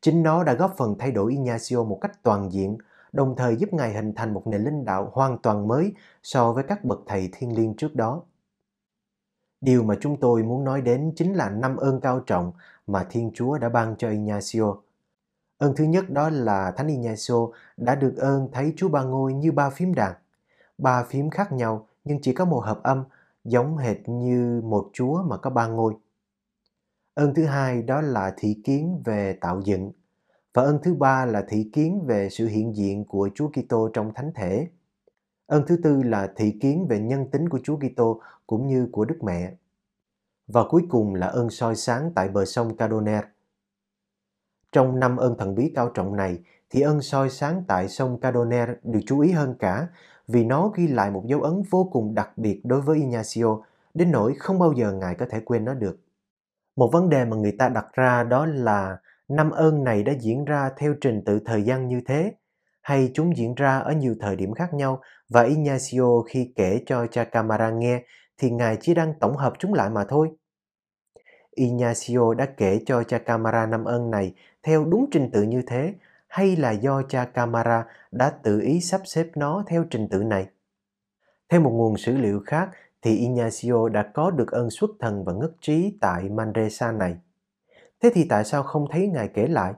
Chính 0.00 0.22
nó 0.22 0.44
đã 0.44 0.54
góp 0.54 0.74
phần 0.76 0.96
thay 0.98 1.10
đổi 1.10 1.32
Ignacio 1.32 1.84
một 1.84 1.98
cách 2.00 2.22
toàn 2.22 2.52
diện, 2.52 2.78
đồng 3.12 3.36
thời 3.36 3.56
giúp 3.56 3.72
Ngài 3.72 3.92
hình 3.92 4.12
thành 4.14 4.34
một 4.34 4.46
nền 4.46 4.64
linh 4.64 4.84
đạo 4.84 5.10
hoàn 5.12 5.38
toàn 5.38 5.68
mới 5.68 5.92
so 6.22 6.52
với 6.52 6.64
các 6.64 6.84
bậc 6.84 7.00
thầy 7.06 7.28
thiên 7.32 7.56
liêng 7.56 7.74
trước 7.76 7.94
đó. 7.94 8.22
Điều 9.60 9.82
mà 9.82 9.94
chúng 10.00 10.20
tôi 10.20 10.42
muốn 10.42 10.64
nói 10.64 10.80
đến 10.80 11.12
chính 11.16 11.32
là 11.32 11.50
năm 11.50 11.76
ơn 11.76 12.00
cao 12.00 12.20
trọng 12.20 12.52
mà 12.86 13.06
Thiên 13.10 13.30
Chúa 13.34 13.58
đã 13.58 13.68
ban 13.68 13.96
cho 13.98 14.10
Ignacio. 14.10 14.74
Ơn 15.64 15.74
thứ 15.76 15.84
nhất 15.84 16.10
đó 16.10 16.30
là 16.30 16.70
Thánh 16.70 16.86
Ignacio 16.86 17.48
đã 17.76 17.94
được 17.94 18.16
ơn 18.16 18.48
thấy 18.52 18.72
Chúa 18.76 18.88
Ba 18.88 19.02
Ngôi 19.02 19.34
như 19.34 19.52
ba 19.52 19.70
phím 19.70 19.94
đàn. 19.94 20.12
Ba 20.78 21.04
phím 21.04 21.30
khác 21.30 21.52
nhau 21.52 21.86
nhưng 22.04 22.18
chỉ 22.22 22.32
có 22.32 22.44
một 22.44 22.60
hợp 22.64 22.82
âm, 22.82 23.04
giống 23.44 23.76
hệt 23.76 24.08
như 24.08 24.62
một 24.64 24.90
Chúa 24.92 25.22
mà 25.22 25.36
có 25.36 25.50
ba 25.50 25.66
ngôi. 25.66 25.94
Ơn 27.14 27.34
thứ 27.34 27.44
hai 27.44 27.82
đó 27.82 28.00
là 28.00 28.34
thị 28.36 28.60
kiến 28.64 29.02
về 29.04 29.38
tạo 29.40 29.60
dựng. 29.60 29.92
Và 30.54 30.62
ơn 30.62 30.78
thứ 30.82 30.94
ba 30.94 31.26
là 31.26 31.44
thị 31.48 31.70
kiến 31.72 32.04
về 32.06 32.28
sự 32.30 32.46
hiện 32.46 32.76
diện 32.76 33.04
của 33.04 33.28
Chúa 33.34 33.48
Kitô 33.48 33.88
trong 33.92 34.14
thánh 34.14 34.32
thể. 34.34 34.68
Ơn 35.46 35.62
thứ 35.66 35.76
tư 35.82 36.02
là 36.02 36.32
thị 36.36 36.58
kiến 36.60 36.86
về 36.88 37.00
nhân 37.00 37.30
tính 37.30 37.48
của 37.48 37.58
Chúa 37.64 37.76
Kitô 37.76 38.20
cũng 38.46 38.66
như 38.66 38.88
của 38.92 39.04
Đức 39.04 39.18
Mẹ. 39.22 39.52
Và 40.46 40.64
cuối 40.68 40.82
cùng 40.88 41.14
là 41.14 41.26
ơn 41.26 41.50
soi 41.50 41.76
sáng 41.76 42.12
tại 42.14 42.28
bờ 42.28 42.44
sông 42.44 42.76
Cadoner. 42.76 43.24
Trong 44.74 45.00
năm 45.00 45.16
ơn 45.16 45.38
thần 45.38 45.54
bí 45.54 45.72
cao 45.74 45.88
trọng 45.94 46.16
này, 46.16 46.38
thì 46.70 46.80
ơn 46.80 47.00
soi 47.00 47.30
sáng 47.30 47.62
tại 47.68 47.88
sông 47.88 48.20
Cadoner 48.20 48.68
được 48.82 49.00
chú 49.06 49.20
ý 49.20 49.32
hơn 49.32 49.54
cả, 49.58 49.86
vì 50.28 50.44
nó 50.44 50.68
ghi 50.74 50.86
lại 50.86 51.10
một 51.10 51.22
dấu 51.26 51.42
ấn 51.42 51.62
vô 51.70 51.88
cùng 51.92 52.14
đặc 52.14 52.38
biệt 52.38 52.60
đối 52.64 52.80
với 52.80 52.96
Ignacio, 52.96 53.58
đến 53.94 54.10
nỗi 54.10 54.34
không 54.38 54.58
bao 54.58 54.72
giờ 54.72 54.92
ngài 54.92 55.14
có 55.14 55.26
thể 55.30 55.40
quên 55.40 55.64
nó 55.64 55.74
được. 55.74 55.98
Một 56.76 56.90
vấn 56.92 57.08
đề 57.08 57.24
mà 57.24 57.36
người 57.36 57.52
ta 57.58 57.68
đặt 57.68 57.86
ra 57.92 58.24
đó 58.24 58.46
là, 58.46 58.96
năm 59.28 59.50
ơn 59.50 59.84
này 59.84 60.02
đã 60.02 60.12
diễn 60.20 60.44
ra 60.44 60.70
theo 60.76 60.94
trình 61.00 61.22
tự 61.26 61.40
thời 61.44 61.62
gian 61.62 61.88
như 61.88 62.00
thế, 62.06 62.32
hay 62.82 63.10
chúng 63.14 63.36
diễn 63.36 63.54
ra 63.54 63.78
ở 63.78 63.92
nhiều 63.92 64.14
thời 64.20 64.36
điểm 64.36 64.54
khác 64.54 64.74
nhau, 64.74 65.00
và 65.28 65.42
Ignacio 65.42 66.20
khi 66.28 66.52
kể 66.56 66.82
cho 66.86 67.06
cha 67.06 67.24
Camara 67.24 67.70
nghe, 67.70 68.02
thì 68.38 68.50
ngài 68.50 68.78
chỉ 68.80 68.94
đang 68.94 69.14
tổng 69.20 69.36
hợp 69.36 69.52
chúng 69.58 69.74
lại 69.74 69.90
mà 69.90 70.04
thôi. 70.08 70.30
Ignacio 71.54 72.34
đã 72.34 72.46
kể 72.46 72.80
cho 72.86 73.02
cha 73.02 73.18
Camara 73.18 73.66
năm 73.66 73.84
ơn 73.84 74.10
này 74.10 74.34
theo 74.64 74.84
đúng 74.84 75.06
trình 75.10 75.30
tự 75.30 75.42
như 75.42 75.62
thế, 75.66 75.94
hay 76.26 76.56
là 76.56 76.70
do 76.70 77.02
cha 77.02 77.24
Camara 77.24 77.84
đã 78.10 78.30
tự 78.30 78.60
ý 78.60 78.80
sắp 78.80 79.00
xếp 79.04 79.26
nó 79.34 79.64
theo 79.66 79.84
trình 79.90 80.08
tự 80.08 80.22
này? 80.22 80.46
Theo 81.48 81.60
một 81.60 81.70
nguồn 81.70 81.96
sử 81.96 82.16
liệu 82.16 82.42
khác, 82.46 82.70
thì 83.02 83.16
Ignacio 83.16 83.88
đã 83.88 84.02
có 84.14 84.30
được 84.30 84.50
ơn 84.50 84.70
xuất 84.70 84.90
thần 85.00 85.24
và 85.24 85.32
ngất 85.32 85.50
trí 85.60 85.98
tại 86.00 86.28
Manresa 86.28 86.92
này. 86.92 87.16
Thế 88.02 88.10
thì 88.14 88.26
tại 88.28 88.44
sao 88.44 88.62
không 88.62 88.86
thấy 88.90 89.08
Ngài 89.08 89.28
kể 89.28 89.46
lại? 89.46 89.74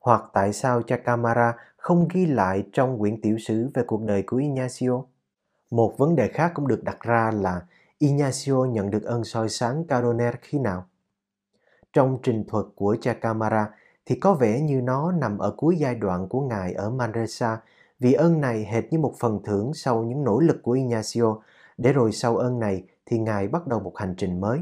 Hoặc 0.00 0.24
tại 0.32 0.52
sao 0.52 0.82
cha 0.82 0.96
Camara 0.96 1.54
không 1.76 2.08
ghi 2.14 2.26
lại 2.26 2.64
trong 2.72 2.98
quyển 2.98 3.20
tiểu 3.20 3.38
sử 3.38 3.70
về 3.74 3.82
cuộc 3.86 4.02
đời 4.02 4.22
của 4.26 4.36
Ignacio? 4.36 5.02
Một 5.70 5.94
vấn 5.98 6.16
đề 6.16 6.28
khác 6.28 6.52
cũng 6.54 6.68
được 6.68 6.84
đặt 6.84 7.00
ra 7.00 7.30
là 7.34 7.60
Ignacio 7.98 8.64
nhận 8.64 8.90
được 8.90 9.02
ơn 9.02 9.24
soi 9.24 9.48
sáng 9.48 9.84
Caroner 9.84 10.34
khi 10.42 10.58
nào? 10.58 10.86
Trong 11.92 12.18
trình 12.22 12.44
thuật 12.48 12.66
của 12.74 12.96
cha 13.00 13.12
Camara 13.12 13.70
thì 14.06 14.14
có 14.14 14.34
vẻ 14.34 14.60
như 14.60 14.80
nó 14.80 15.12
nằm 15.12 15.38
ở 15.38 15.54
cuối 15.56 15.76
giai 15.76 15.94
đoạn 15.94 16.28
của 16.28 16.40
Ngài 16.40 16.72
ở 16.72 16.90
Manresa 16.90 17.60
vì 17.98 18.12
ơn 18.12 18.40
này 18.40 18.64
hệt 18.64 18.84
như 18.90 18.98
một 18.98 19.14
phần 19.18 19.40
thưởng 19.44 19.74
sau 19.74 20.02
những 20.02 20.24
nỗ 20.24 20.40
lực 20.40 20.62
của 20.62 20.72
Ignacio 20.72 21.36
để 21.78 21.92
rồi 21.92 22.12
sau 22.12 22.36
ơn 22.36 22.58
này 22.58 22.84
thì 23.06 23.18
Ngài 23.18 23.48
bắt 23.48 23.66
đầu 23.66 23.80
một 23.80 23.96
hành 23.96 24.14
trình 24.18 24.40
mới. 24.40 24.60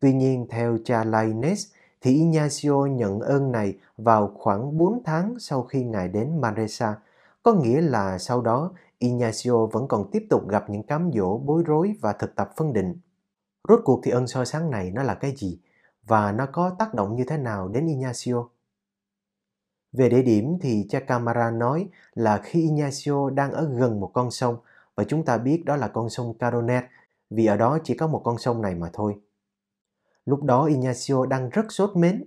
Tuy 0.00 0.12
nhiên, 0.12 0.46
theo 0.50 0.78
cha 0.84 1.04
Lainez, 1.04 1.72
thì 2.00 2.14
Ignacio 2.14 2.86
nhận 2.86 3.20
ơn 3.20 3.52
này 3.52 3.78
vào 3.96 4.32
khoảng 4.34 4.78
4 4.78 5.02
tháng 5.04 5.34
sau 5.38 5.62
khi 5.62 5.84
Ngài 5.84 6.08
đến 6.08 6.40
Manresa, 6.40 6.94
có 7.42 7.52
nghĩa 7.52 7.80
là 7.80 8.18
sau 8.18 8.42
đó 8.42 8.72
Ignacio 8.98 9.66
vẫn 9.66 9.88
còn 9.88 10.10
tiếp 10.10 10.26
tục 10.30 10.48
gặp 10.48 10.70
những 10.70 10.82
cám 10.82 11.10
dỗ 11.14 11.38
bối 11.38 11.62
rối 11.66 11.94
và 12.00 12.12
thực 12.12 12.34
tập 12.34 12.50
phân 12.56 12.72
định. 12.72 12.98
Rốt 13.68 13.80
cuộc 13.84 14.00
thì 14.04 14.10
ơn 14.10 14.26
soi 14.26 14.46
sáng 14.46 14.70
này 14.70 14.90
nó 14.90 15.02
là 15.02 15.14
cái 15.14 15.34
gì? 15.36 15.58
Và 16.06 16.32
nó 16.32 16.46
có 16.46 16.70
tác 16.78 16.94
động 16.94 17.16
như 17.16 17.24
thế 17.24 17.36
nào 17.36 17.68
đến 17.68 17.86
Ignacio? 17.86 18.48
Về 19.92 20.08
địa 20.08 20.22
điểm 20.22 20.58
thì 20.60 20.86
cha 20.88 21.00
Camara 21.00 21.50
nói 21.50 21.88
là 22.14 22.40
khi 22.44 22.60
Ignacio 22.60 23.30
đang 23.30 23.52
ở 23.52 23.68
gần 23.78 24.00
một 24.00 24.10
con 24.14 24.30
sông 24.30 24.56
và 24.94 25.04
chúng 25.04 25.24
ta 25.24 25.38
biết 25.38 25.62
đó 25.64 25.76
là 25.76 25.88
con 25.88 26.10
sông 26.10 26.34
Caronet, 26.38 26.84
vì 27.30 27.46
ở 27.46 27.56
đó 27.56 27.78
chỉ 27.84 27.94
có 27.96 28.06
một 28.06 28.20
con 28.24 28.38
sông 28.38 28.62
này 28.62 28.74
mà 28.74 28.90
thôi. 28.92 29.16
Lúc 30.26 30.42
đó 30.42 30.64
Ignacio 30.64 31.26
đang 31.26 31.48
rất 31.48 31.66
sốt 31.68 31.96
mến. 31.96 32.24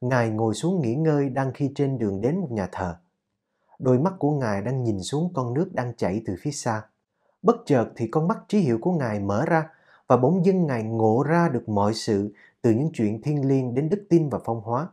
Ngài 0.00 0.30
ngồi 0.30 0.54
xuống 0.54 0.82
nghỉ 0.82 0.94
ngơi 0.94 1.28
đang 1.28 1.52
khi 1.52 1.72
trên 1.74 1.98
đường 1.98 2.20
đến 2.20 2.40
một 2.40 2.50
nhà 2.50 2.68
thờ. 2.72 2.96
Đôi 3.78 3.98
mắt 3.98 4.12
của 4.18 4.30
Ngài 4.30 4.62
đang 4.62 4.84
nhìn 4.84 5.00
xuống 5.00 5.32
con 5.34 5.54
nước 5.54 5.70
đang 5.72 5.94
chảy 5.96 6.22
từ 6.26 6.34
phía 6.40 6.50
xa. 6.50 6.82
Bất 7.42 7.56
chợt 7.66 7.88
thì 7.96 8.08
con 8.08 8.28
mắt 8.28 8.38
trí 8.48 8.58
hiệu 8.58 8.78
của 8.80 8.92
Ngài 8.92 9.20
mở 9.20 9.44
ra 9.46 9.70
và 10.06 10.16
bỗng 10.16 10.44
dưng 10.44 10.66
Ngài 10.66 10.82
ngộ 10.82 11.22
ra 11.22 11.48
được 11.48 11.68
mọi 11.68 11.94
sự 11.94 12.32
từ 12.62 12.70
những 12.70 12.90
chuyện 12.92 13.22
thiên 13.22 13.48
liêng 13.48 13.74
đến 13.74 13.88
đức 13.88 14.06
tin 14.08 14.28
và 14.28 14.38
phong 14.44 14.60
hóa. 14.60 14.88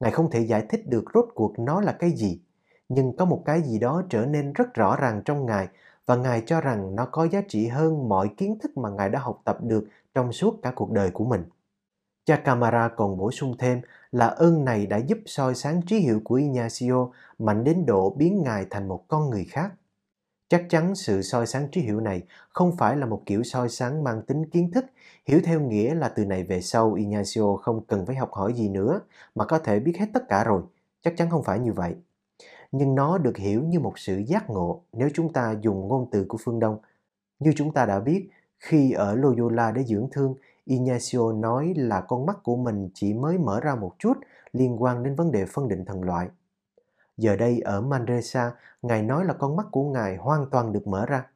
Ngài 0.00 0.10
không 0.10 0.30
thể 0.30 0.40
giải 0.40 0.66
thích 0.68 0.88
được 0.88 1.04
rốt 1.14 1.28
cuộc 1.34 1.58
nó 1.58 1.80
là 1.80 1.92
cái 1.92 2.10
gì, 2.10 2.40
nhưng 2.88 3.16
có 3.16 3.24
một 3.24 3.42
cái 3.44 3.62
gì 3.62 3.78
đó 3.78 4.02
trở 4.10 4.26
nên 4.26 4.52
rất 4.52 4.74
rõ 4.74 4.96
ràng 4.96 5.22
trong 5.24 5.46
Ngài 5.46 5.68
và 6.06 6.16
Ngài 6.16 6.42
cho 6.46 6.60
rằng 6.60 6.96
nó 6.96 7.06
có 7.12 7.28
giá 7.28 7.42
trị 7.48 7.66
hơn 7.66 8.08
mọi 8.08 8.28
kiến 8.36 8.58
thức 8.58 8.76
mà 8.76 8.90
Ngài 8.90 9.10
đã 9.10 9.18
học 9.18 9.40
tập 9.44 9.58
được 9.62 9.88
trong 10.14 10.32
suốt 10.32 10.62
cả 10.62 10.72
cuộc 10.74 10.90
đời 10.90 11.10
của 11.10 11.24
mình. 11.24 11.44
Cha 12.24 12.36
Camara 12.36 12.88
còn 12.88 13.16
bổ 13.16 13.30
sung 13.30 13.56
thêm 13.58 13.80
là 14.12 14.26
ơn 14.26 14.64
này 14.64 14.86
đã 14.86 14.96
giúp 14.96 15.18
soi 15.26 15.54
sáng 15.54 15.82
trí 15.82 15.98
hiệu 15.98 16.20
của 16.24 16.34
Ignacio 16.34 17.08
mạnh 17.38 17.64
đến 17.64 17.86
độ 17.86 18.10
biến 18.10 18.42
Ngài 18.42 18.66
thành 18.70 18.88
một 18.88 19.04
con 19.08 19.30
người 19.30 19.44
khác. 19.44 19.72
Chắc 20.48 20.66
chắn 20.68 20.94
sự 20.94 21.22
soi 21.22 21.46
sáng 21.46 21.68
trí 21.72 21.80
hiểu 21.80 22.00
này 22.00 22.22
không 22.48 22.76
phải 22.76 22.96
là 22.96 23.06
một 23.06 23.22
kiểu 23.26 23.42
soi 23.42 23.68
sáng 23.68 24.04
mang 24.04 24.22
tính 24.22 24.50
kiến 24.50 24.70
thức, 24.70 24.84
hiểu 25.26 25.40
theo 25.44 25.60
nghĩa 25.60 25.94
là 25.94 26.08
từ 26.08 26.24
này 26.24 26.44
về 26.44 26.60
sau 26.60 26.94
Ignacio 26.94 27.56
không 27.56 27.84
cần 27.86 28.06
phải 28.06 28.16
học 28.16 28.32
hỏi 28.32 28.52
gì 28.52 28.68
nữa 28.68 29.00
mà 29.34 29.44
có 29.44 29.58
thể 29.58 29.80
biết 29.80 29.96
hết 29.98 30.06
tất 30.12 30.28
cả 30.28 30.44
rồi. 30.44 30.62
Chắc 31.02 31.16
chắn 31.16 31.30
không 31.30 31.42
phải 31.42 31.58
như 31.58 31.72
vậy. 31.72 31.94
Nhưng 32.72 32.94
nó 32.94 33.18
được 33.18 33.36
hiểu 33.36 33.62
như 33.62 33.80
một 33.80 33.98
sự 33.98 34.18
giác 34.18 34.50
ngộ 34.50 34.82
nếu 34.92 35.08
chúng 35.14 35.32
ta 35.32 35.54
dùng 35.60 35.88
ngôn 35.88 36.08
từ 36.10 36.24
của 36.28 36.38
phương 36.44 36.60
Đông. 36.60 36.78
Như 37.38 37.52
chúng 37.56 37.72
ta 37.72 37.86
đã 37.86 38.00
biết, 38.00 38.28
khi 38.58 38.92
ở 38.92 39.14
Loyola 39.14 39.72
để 39.72 39.84
dưỡng 39.84 40.08
thương, 40.12 40.34
Ignacio 40.64 41.32
nói 41.32 41.74
là 41.76 42.00
con 42.00 42.26
mắt 42.26 42.38
của 42.42 42.56
mình 42.56 42.88
chỉ 42.94 43.14
mới 43.14 43.38
mở 43.38 43.60
ra 43.60 43.74
một 43.74 43.94
chút 43.98 44.16
liên 44.52 44.82
quan 44.82 45.02
đến 45.02 45.14
vấn 45.14 45.32
đề 45.32 45.46
phân 45.46 45.68
định 45.68 45.84
thần 45.84 46.02
loại. 46.02 46.28
Giờ 47.18 47.36
đây 47.36 47.60
ở 47.60 47.80
Manresa, 47.80 48.52
Ngài 48.82 49.02
nói 49.02 49.24
là 49.24 49.34
con 49.34 49.56
mắt 49.56 49.66
của 49.70 49.90
Ngài 49.90 50.16
hoàn 50.16 50.50
toàn 50.50 50.72
được 50.72 50.86
mở 50.86 51.06
ra. 51.06 51.26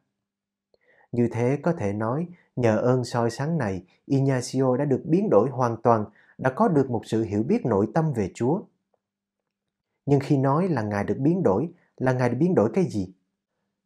Như 1.11 1.29
thế 1.31 1.59
có 1.63 1.73
thể 1.73 1.93
nói, 1.93 2.27
nhờ 2.55 2.77
ơn 2.77 3.03
soi 3.03 3.29
sáng 3.29 3.57
này, 3.57 3.83
Ignacio 4.05 4.77
đã 4.77 4.85
được 4.85 5.01
biến 5.05 5.29
đổi 5.29 5.49
hoàn 5.49 5.77
toàn, 5.81 6.05
đã 6.37 6.49
có 6.49 6.67
được 6.67 6.89
một 6.91 7.01
sự 7.05 7.23
hiểu 7.23 7.43
biết 7.43 7.65
nội 7.65 7.87
tâm 7.93 8.13
về 8.13 8.31
Chúa. 8.33 8.61
Nhưng 10.05 10.19
khi 10.19 10.37
nói 10.37 10.67
là 10.67 10.81
Ngài 10.81 11.03
được 11.03 11.17
biến 11.17 11.43
đổi, 11.43 11.69
là 11.97 12.13
Ngài 12.13 12.29
được 12.29 12.37
biến 12.39 12.55
đổi 12.55 12.69
cái 12.73 12.85
gì? 12.85 13.13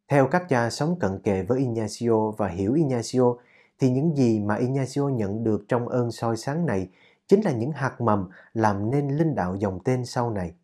Theo 0.08 0.26
các 0.26 0.48
cha 0.48 0.70
sống 0.70 0.98
cận 1.00 1.18
kề 1.22 1.42
với 1.42 1.58
Ignacio 1.58 2.30
và 2.30 2.48
hiểu 2.48 2.74
Ignacio, 2.74 3.36
thì 3.78 3.90
những 3.90 4.16
gì 4.16 4.40
mà 4.40 4.54
Ignacio 4.54 5.08
nhận 5.08 5.44
được 5.44 5.64
trong 5.68 5.88
ơn 5.88 6.10
soi 6.10 6.36
sáng 6.36 6.66
này 6.66 6.88
chính 7.26 7.40
là 7.44 7.52
những 7.52 7.72
hạt 7.72 8.00
mầm 8.00 8.28
làm 8.54 8.90
nên 8.90 9.08
linh 9.08 9.34
đạo 9.34 9.56
dòng 9.56 9.78
tên 9.84 10.04
sau 10.04 10.30
này. 10.30 10.54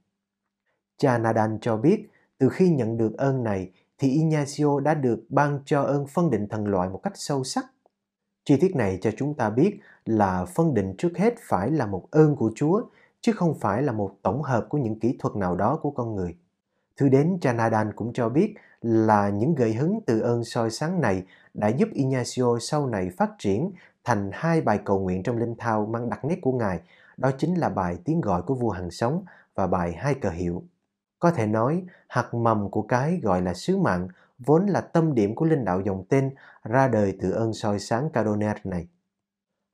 Cha 0.99 1.19
Nadan 1.19 1.59
cho 1.61 1.77
biết, 1.77 2.11
từ 2.39 2.49
khi 2.49 2.69
nhận 2.69 2.97
được 2.97 3.17
ơn 3.17 3.45
này 3.45 3.71
thì 3.99 4.11
Ignacio 4.11 4.81
đã 4.81 4.95
được 4.95 5.25
ban 5.29 5.61
cho 5.65 5.83
ơn 5.83 6.07
phân 6.07 6.31
định 6.31 6.49
thần 6.49 6.67
loại 6.67 6.89
một 6.89 7.01
cách 7.03 7.13
sâu 7.17 7.45
sắc. 7.45 7.65
Chi 8.45 8.57
tiết 8.61 8.77
này 8.77 8.99
cho 9.03 9.11
chúng 9.17 9.35
ta 9.35 9.51
biết 9.51 9.81
là 10.05 10.45
phân 10.45 10.75
định 10.75 10.95
trước 10.99 11.19
hết 11.19 11.35
phải 11.41 11.71
là 11.71 11.87
một 11.87 12.09
ơn 12.11 12.37
của 12.37 12.53
Chúa, 12.55 12.83
chứ 13.21 13.33
không 13.33 13.59
phải 13.61 13.83
là 13.83 13.93
một 13.93 14.17
tổng 14.23 14.43
hợp 14.43 14.67
của 14.69 14.79
những 14.79 14.99
kỹ 15.01 15.17
thuật 15.19 15.37
nào 15.37 15.57
đó 15.57 15.79
của 15.83 15.91
con 15.91 16.15
người. 16.15 16.37
Thứ 16.97 17.09
đến 17.09 17.39
cha 17.41 17.53
Nadan 17.53 17.93
cũng 17.93 18.13
cho 18.13 18.29
biết 18.29 18.55
là 18.83 19.29
những 19.29 19.55
gợi 19.55 19.73
hứng 19.73 20.01
từ 20.07 20.21
ơn 20.21 20.45
soi 20.45 20.71
sáng 20.71 21.01
này 21.01 21.23
đã 21.55 21.69
giúp 21.69 21.89
Ignacio 21.93 22.59
sau 22.61 22.87
này 22.87 23.11
phát 23.17 23.31
triển 23.39 23.73
thành 24.05 24.31
hai 24.33 24.61
bài 24.61 24.79
cầu 24.85 24.99
nguyện 25.01 25.23
trong 25.23 25.37
linh 25.37 25.55
thao 25.59 25.87
mang 25.87 26.09
đặc 26.09 26.25
nét 26.25 26.39
của 26.43 26.53
Ngài, 26.53 26.81
đó 27.17 27.31
chính 27.39 27.55
là 27.55 27.69
bài 27.69 27.99
tiếng 28.05 28.21
gọi 28.21 28.43
của 28.43 28.55
vua 28.55 28.71
hằng 28.71 28.91
sống 28.91 29.25
và 29.55 29.67
bài 29.67 29.93
hai 29.93 30.15
cờ 30.15 30.31
hiệu. 30.31 30.63
Có 31.18 31.30
thể 31.30 31.47
nói, 31.47 31.85
hạt 32.09 32.35
mầm 32.35 32.71
của 32.71 32.83
cái 32.83 33.21
gọi 33.23 33.42
là 33.42 33.54
sứ 33.54 33.76
mạng 33.76 34.09
vốn 34.38 34.66
là 34.66 34.80
tâm 34.80 35.14
điểm 35.14 35.35
của 35.35 35.44
linh 35.44 35.64
đạo 35.64 35.80
dòng 35.80 36.04
tên 36.09 36.35
ra 36.64 36.88
đời 36.88 37.16
từ 37.21 37.30
ơn 37.30 37.52
soi 37.52 37.78
sáng 37.78 38.11
Caroner 38.11 38.56
này. 38.64 38.88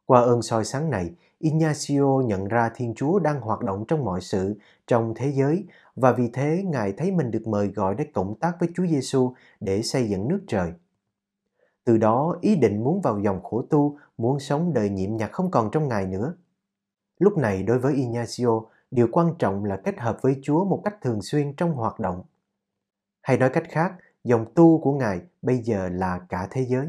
Qua 0.06 0.20
ơn 0.20 0.42
soi 0.42 0.64
sáng 0.64 0.90
này, 0.90 1.14
Ignacio 1.38 2.22
nhận 2.24 2.48
ra 2.48 2.70
Thiên 2.74 2.94
Chúa 2.94 3.18
đang 3.18 3.40
hoạt 3.40 3.60
động 3.60 3.84
trong 3.88 4.04
mọi 4.04 4.20
sự 4.20 4.54
trong 4.86 5.14
thế 5.16 5.32
giới 5.32 5.64
và 5.96 6.12
vì 6.12 6.30
thế 6.32 6.64
Ngài 6.66 6.92
thấy 6.92 7.10
mình 7.10 7.30
được 7.30 7.46
mời 7.46 7.68
gọi 7.68 7.94
để 7.94 8.04
cộng 8.14 8.34
tác 8.34 8.52
với 8.60 8.68
Chúa 8.74 8.86
Giêsu 8.86 9.32
để 9.60 9.82
xây 9.82 10.08
dựng 10.08 10.28
nước 10.28 10.40
trời. 10.48 10.72
Từ 11.84 11.96
đó, 11.98 12.38
ý 12.40 12.56
định 12.56 12.84
muốn 12.84 13.00
vào 13.00 13.18
dòng 13.18 13.42
khổ 13.42 13.62
tu, 13.70 13.98
muốn 14.18 14.40
sống 14.40 14.72
đời 14.74 14.90
nhiệm 14.90 15.16
nhạc 15.16 15.32
không 15.32 15.50
còn 15.50 15.70
trong 15.70 15.88
Ngài 15.88 16.06
nữa. 16.06 16.34
Lúc 17.18 17.38
này 17.38 17.62
đối 17.62 17.78
với 17.78 17.94
Ignacio, 17.94 18.60
điều 18.90 19.08
quan 19.12 19.34
trọng 19.38 19.64
là 19.64 19.76
kết 19.84 19.98
hợp 19.98 20.18
với 20.22 20.40
Chúa 20.42 20.64
một 20.64 20.82
cách 20.84 20.94
thường 21.02 21.22
xuyên 21.22 21.52
trong 21.56 21.72
hoạt 21.72 22.00
động. 22.00 22.22
Hay 23.22 23.38
nói 23.38 23.50
cách 23.50 23.64
khác, 23.68 23.92
dòng 24.24 24.46
tu 24.54 24.78
của 24.78 24.92
Ngài 24.92 25.20
bây 25.42 25.58
giờ 25.58 25.88
là 25.88 26.20
cả 26.28 26.48
thế 26.50 26.64
giới. 26.64 26.86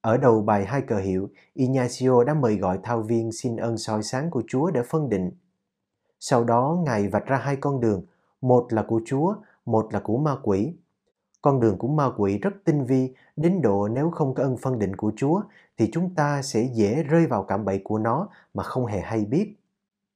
Ở 0.00 0.16
đầu 0.16 0.42
bài 0.42 0.64
hai 0.64 0.82
cờ 0.82 0.96
hiệu, 0.96 1.28
Ignacio 1.54 2.24
đã 2.24 2.34
mời 2.34 2.56
gọi 2.56 2.78
thao 2.82 3.02
viên 3.02 3.32
xin 3.32 3.56
ơn 3.56 3.78
soi 3.78 4.02
sáng 4.02 4.30
của 4.30 4.42
Chúa 4.48 4.70
để 4.70 4.82
phân 4.82 5.08
định. 5.08 5.30
Sau 6.20 6.44
đó, 6.44 6.82
Ngài 6.84 7.08
vạch 7.08 7.26
ra 7.26 7.36
hai 7.36 7.56
con 7.56 7.80
đường, 7.80 8.04
một 8.40 8.72
là 8.72 8.82
của 8.88 9.00
Chúa, 9.06 9.34
một 9.64 9.88
là 9.92 10.00
của 10.00 10.18
ma 10.18 10.36
quỷ. 10.42 10.74
Con 11.42 11.60
đường 11.60 11.78
của 11.78 11.88
ma 11.88 12.10
quỷ 12.16 12.38
rất 12.38 12.54
tinh 12.64 12.84
vi, 12.84 13.14
đến 13.36 13.62
độ 13.62 13.88
nếu 13.88 14.10
không 14.10 14.34
có 14.34 14.42
ân 14.42 14.56
phân 14.56 14.78
định 14.78 14.96
của 14.96 15.12
Chúa 15.16 15.42
thì 15.78 15.90
chúng 15.92 16.14
ta 16.14 16.42
sẽ 16.42 16.62
dễ 16.74 17.02
rơi 17.02 17.26
vào 17.26 17.42
cạm 17.42 17.64
bẫy 17.64 17.80
của 17.84 17.98
nó 17.98 18.28
mà 18.54 18.62
không 18.62 18.86
hề 18.86 19.00
hay 19.00 19.24
biết. 19.24 19.59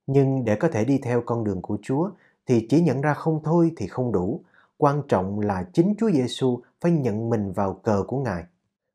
Nhưng 0.06 0.44
để 0.44 0.56
có 0.56 0.68
thể 0.68 0.84
đi 0.84 0.98
theo 0.98 1.22
con 1.26 1.44
đường 1.44 1.62
của 1.62 1.78
Chúa 1.82 2.10
thì 2.46 2.66
chỉ 2.70 2.80
nhận 2.80 3.00
ra 3.00 3.14
không 3.14 3.40
thôi 3.44 3.72
thì 3.76 3.86
không 3.86 4.12
đủ. 4.12 4.40
Quan 4.76 5.02
trọng 5.08 5.40
là 5.40 5.66
chính 5.72 5.94
Chúa 5.98 6.10
Giêsu 6.10 6.60
phải 6.80 6.92
nhận 6.92 7.30
mình 7.30 7.52
vào 7.52 7.74
cờ 7.74 8.04
của 8.06 8.18
Ngài. 8.18 8.44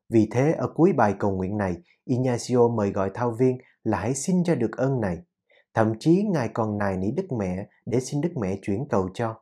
Vì 0.08 0.28
thế 0.30 0.52
ở 0.52 0.68
cuối 0.74 0.92
bài 0.92 1.14
cầu 1.18 1.30
nguyện 1.30 1.58
này, 1.58 1.76
Ignacio 2.04 2.68
mời 2.68 2.90
gọi 2.90 3.10
thao 3.14 3.30
viên 3.30 3.58
là 3.84 3.98
hãy 3.98 4.14
xin 4.14 4.44
cho 4.44 4.54
được 4.54 4.76
ơn 4.76 5.00
này. 5.00 5.18
Thậm 5.74 5.94
chí 5.98 6.22
Ngài 6.22 6.48
còn 6.48 6.78
nài 6.78 6.96
nỉ 6.96 7.10
Đức 7.10 7.32
Mẹ 7.32 7.66
để 7.86 8.00
xin 8.00 8.20
Đức 8.20 8.36
Mẹ 8.36 8.58
chuyển 8.62 8.86
cầu 8.88 9.08
cho. 9.14 9.34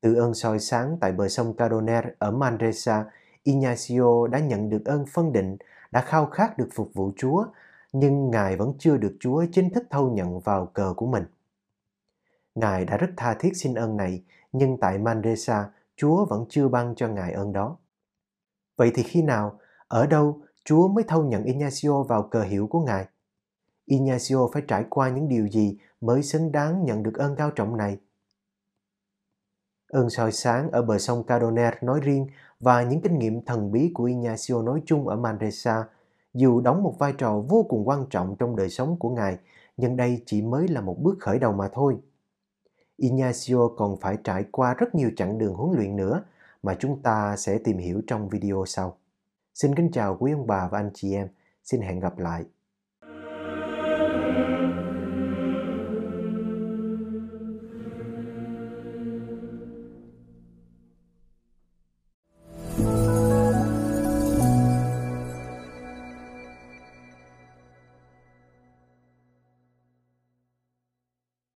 Từ 0.00 0.14
ơn 0.14 0.34
soi 0.34 0.58
sáng 0.58 0.96
tại 1.00 1.12
bờ 1.12 1.28
sông 1.28 1.56
Caroner 1.56 2.04
ở 2.18 2.30
Manresa, 2.30 3.04
Ignacio 3.42 4.26
đã 4.26 4.38
nhận 4.38 4.70
được 4.70 4.84
ơn 4.84 5.04
phân 5.06 5.32
định, 5.32 5.56
đã 5.90 6.00
khao 6.00 6.26
khát 6.26 6.58
được 6.58 6.68
phục 6.74 6.90
vụ 6.94 7.12
Chúa, 7.16 7.44
nhưng 7.94 8.30
Ngài 8.30 8.56
vẫn 8.56 8.72
chưa 8.78 8.96
được 8.96 9.16
Chúa 9.20 9.44
chính 9.52 9.70
thức 9.70 9.84
thâu 9.90 10.10
nhận 10.10 10.40
vào 10.40 10.66
cờ 10.66 10.94
của 10.96 11.06
mình. 11.06 11.24
Ngài 12.54 12.84
đã 12.84 12.96
rất 12.96 13.10
tha 13.16 13.34
thiết 13.34 13.52
xin 13.54 13.74
ơn 13.74 13.96
này, 13.96 14.22
nhưng 14.52 14.76
tại 14.80 14.98
Manresa, 14.98 15.70
Chúa 15.96 16.24
vẫn 16.24 16.44
chưa 16.48 16.68
ban 16.68 16.94
cho 16.94 17.08
Ngài 17.08 17.32
ơn 17.32 17.52
đó. 17.52 17.76
Vậy 18.76 18.92
thì 18.94 19.02
khi 19.02 19.22
nào, 19.22 19.58
ở 19.88 20.06
đâu 20.06 20.40
Chúa 20.64 20.88
mới 20.88 21.04
thâu 21.04 21.24
nhận 21.24 21.44
Ignacio 21.44 22.02
vào 22.02 22.22
cờ 22.22 22.42
hiệu 22.42 22.66
của 22.66 22.80
Ngài? 22.80 23.06
Ignacio 23.84 24.48
phải 24.52 24.62
trải 24.68 24.84
qua 24.90 25.08
những 25.08 25.28
điều 25.28 25.48
gì 25.48 25.78
mới 26.00 26.22
xứng 26.22 26.52
đáng 26.52 26.84
nhận 26.84 27.02
được 27.02 27.14
ơn 27.14 27.36
cao 27.36 27.50
trọng 27.50 27.76
này? 27.76 27.98
Ơn 29.88 30.10
soi 30.10 30.32
sáng 30.32 30.70
ở 30.70 30.82
bờ 30.82 30.98
sông 30.98 31.24
Cadoner 31.24 31.74
nói 31.82 32.00
riêng 32.02 32.26
và 32.60 32.82
những 32.82 33.00
kinh 33.00 33.18
nghiệm 33.18 33.44
thần 33.44 33.72
bí 33.72 33.90
của 33.94 34.04
Ignacio 34.04 34.62
nói 34.62 34.82
chung 34.86 35.08
ở 35.08 35.16
Manresa 35.16 35.84
dù 36.34 36.60
đóng 36.60 36.82
một 36.82 36.94
vai 36.98 37.12
trò 37.18 37.40
vô 37.48 37.66
cùng 37.68 37.88
quan 37.88 38.06
trọng 38.10 38.36
trong 38.38 38.56
đời 38.56 38.70
sống 38.70 38.96
của 38.98 39.10
Ngài, 39.10 39.38
nhưng 39.76 39.96
đây 39.96 40.22
chỉ 40.26 40.42
mới 40.42 40.68
là 40.68 40.80
một 40.80 40.96
bước 41.00 41.16
khởi 41.20 41.38
đầu 41.38 41.52
mà 41.52 41.68
thôi. 41.72 41.96
Ignacio 42.96 43.68
còn 43.76 43.96
phải 44.00 44.16
trải 44.24 44.44
qua 44.52 44.74
rất 44.74 44.94
nhiều 44.94 45.10
chặng 45.16 45.38
đường 45.38 45.54
huấn 45.54 45.76
luyện 45.76 45.96
nữa 45.96 46.24
mà 46.62 46.76
chúng 46.78 47.02
ta 47.02 47.36
sẽ 47.36 47.58
tìm 47.58 47.78
hiểu 47.78 48.02
trong 48.06 48.28
video 48.28 48.64
sau. 48.66 48.96
Xin 49.54 49.74
kính 49.74 49.90
chào 49.92 50.16
quý 50.20 50.32
ông 50.32 50.46
bà 50.46 50.68
và 50.68 50.78
anh 50.78 50.90
chị 50.94 51.14
em. 51.14 51.28
Xin 51.64 51.80
hẹn 51.80 52.00
gặp 52.00 52.18
lại. 52.18 52.44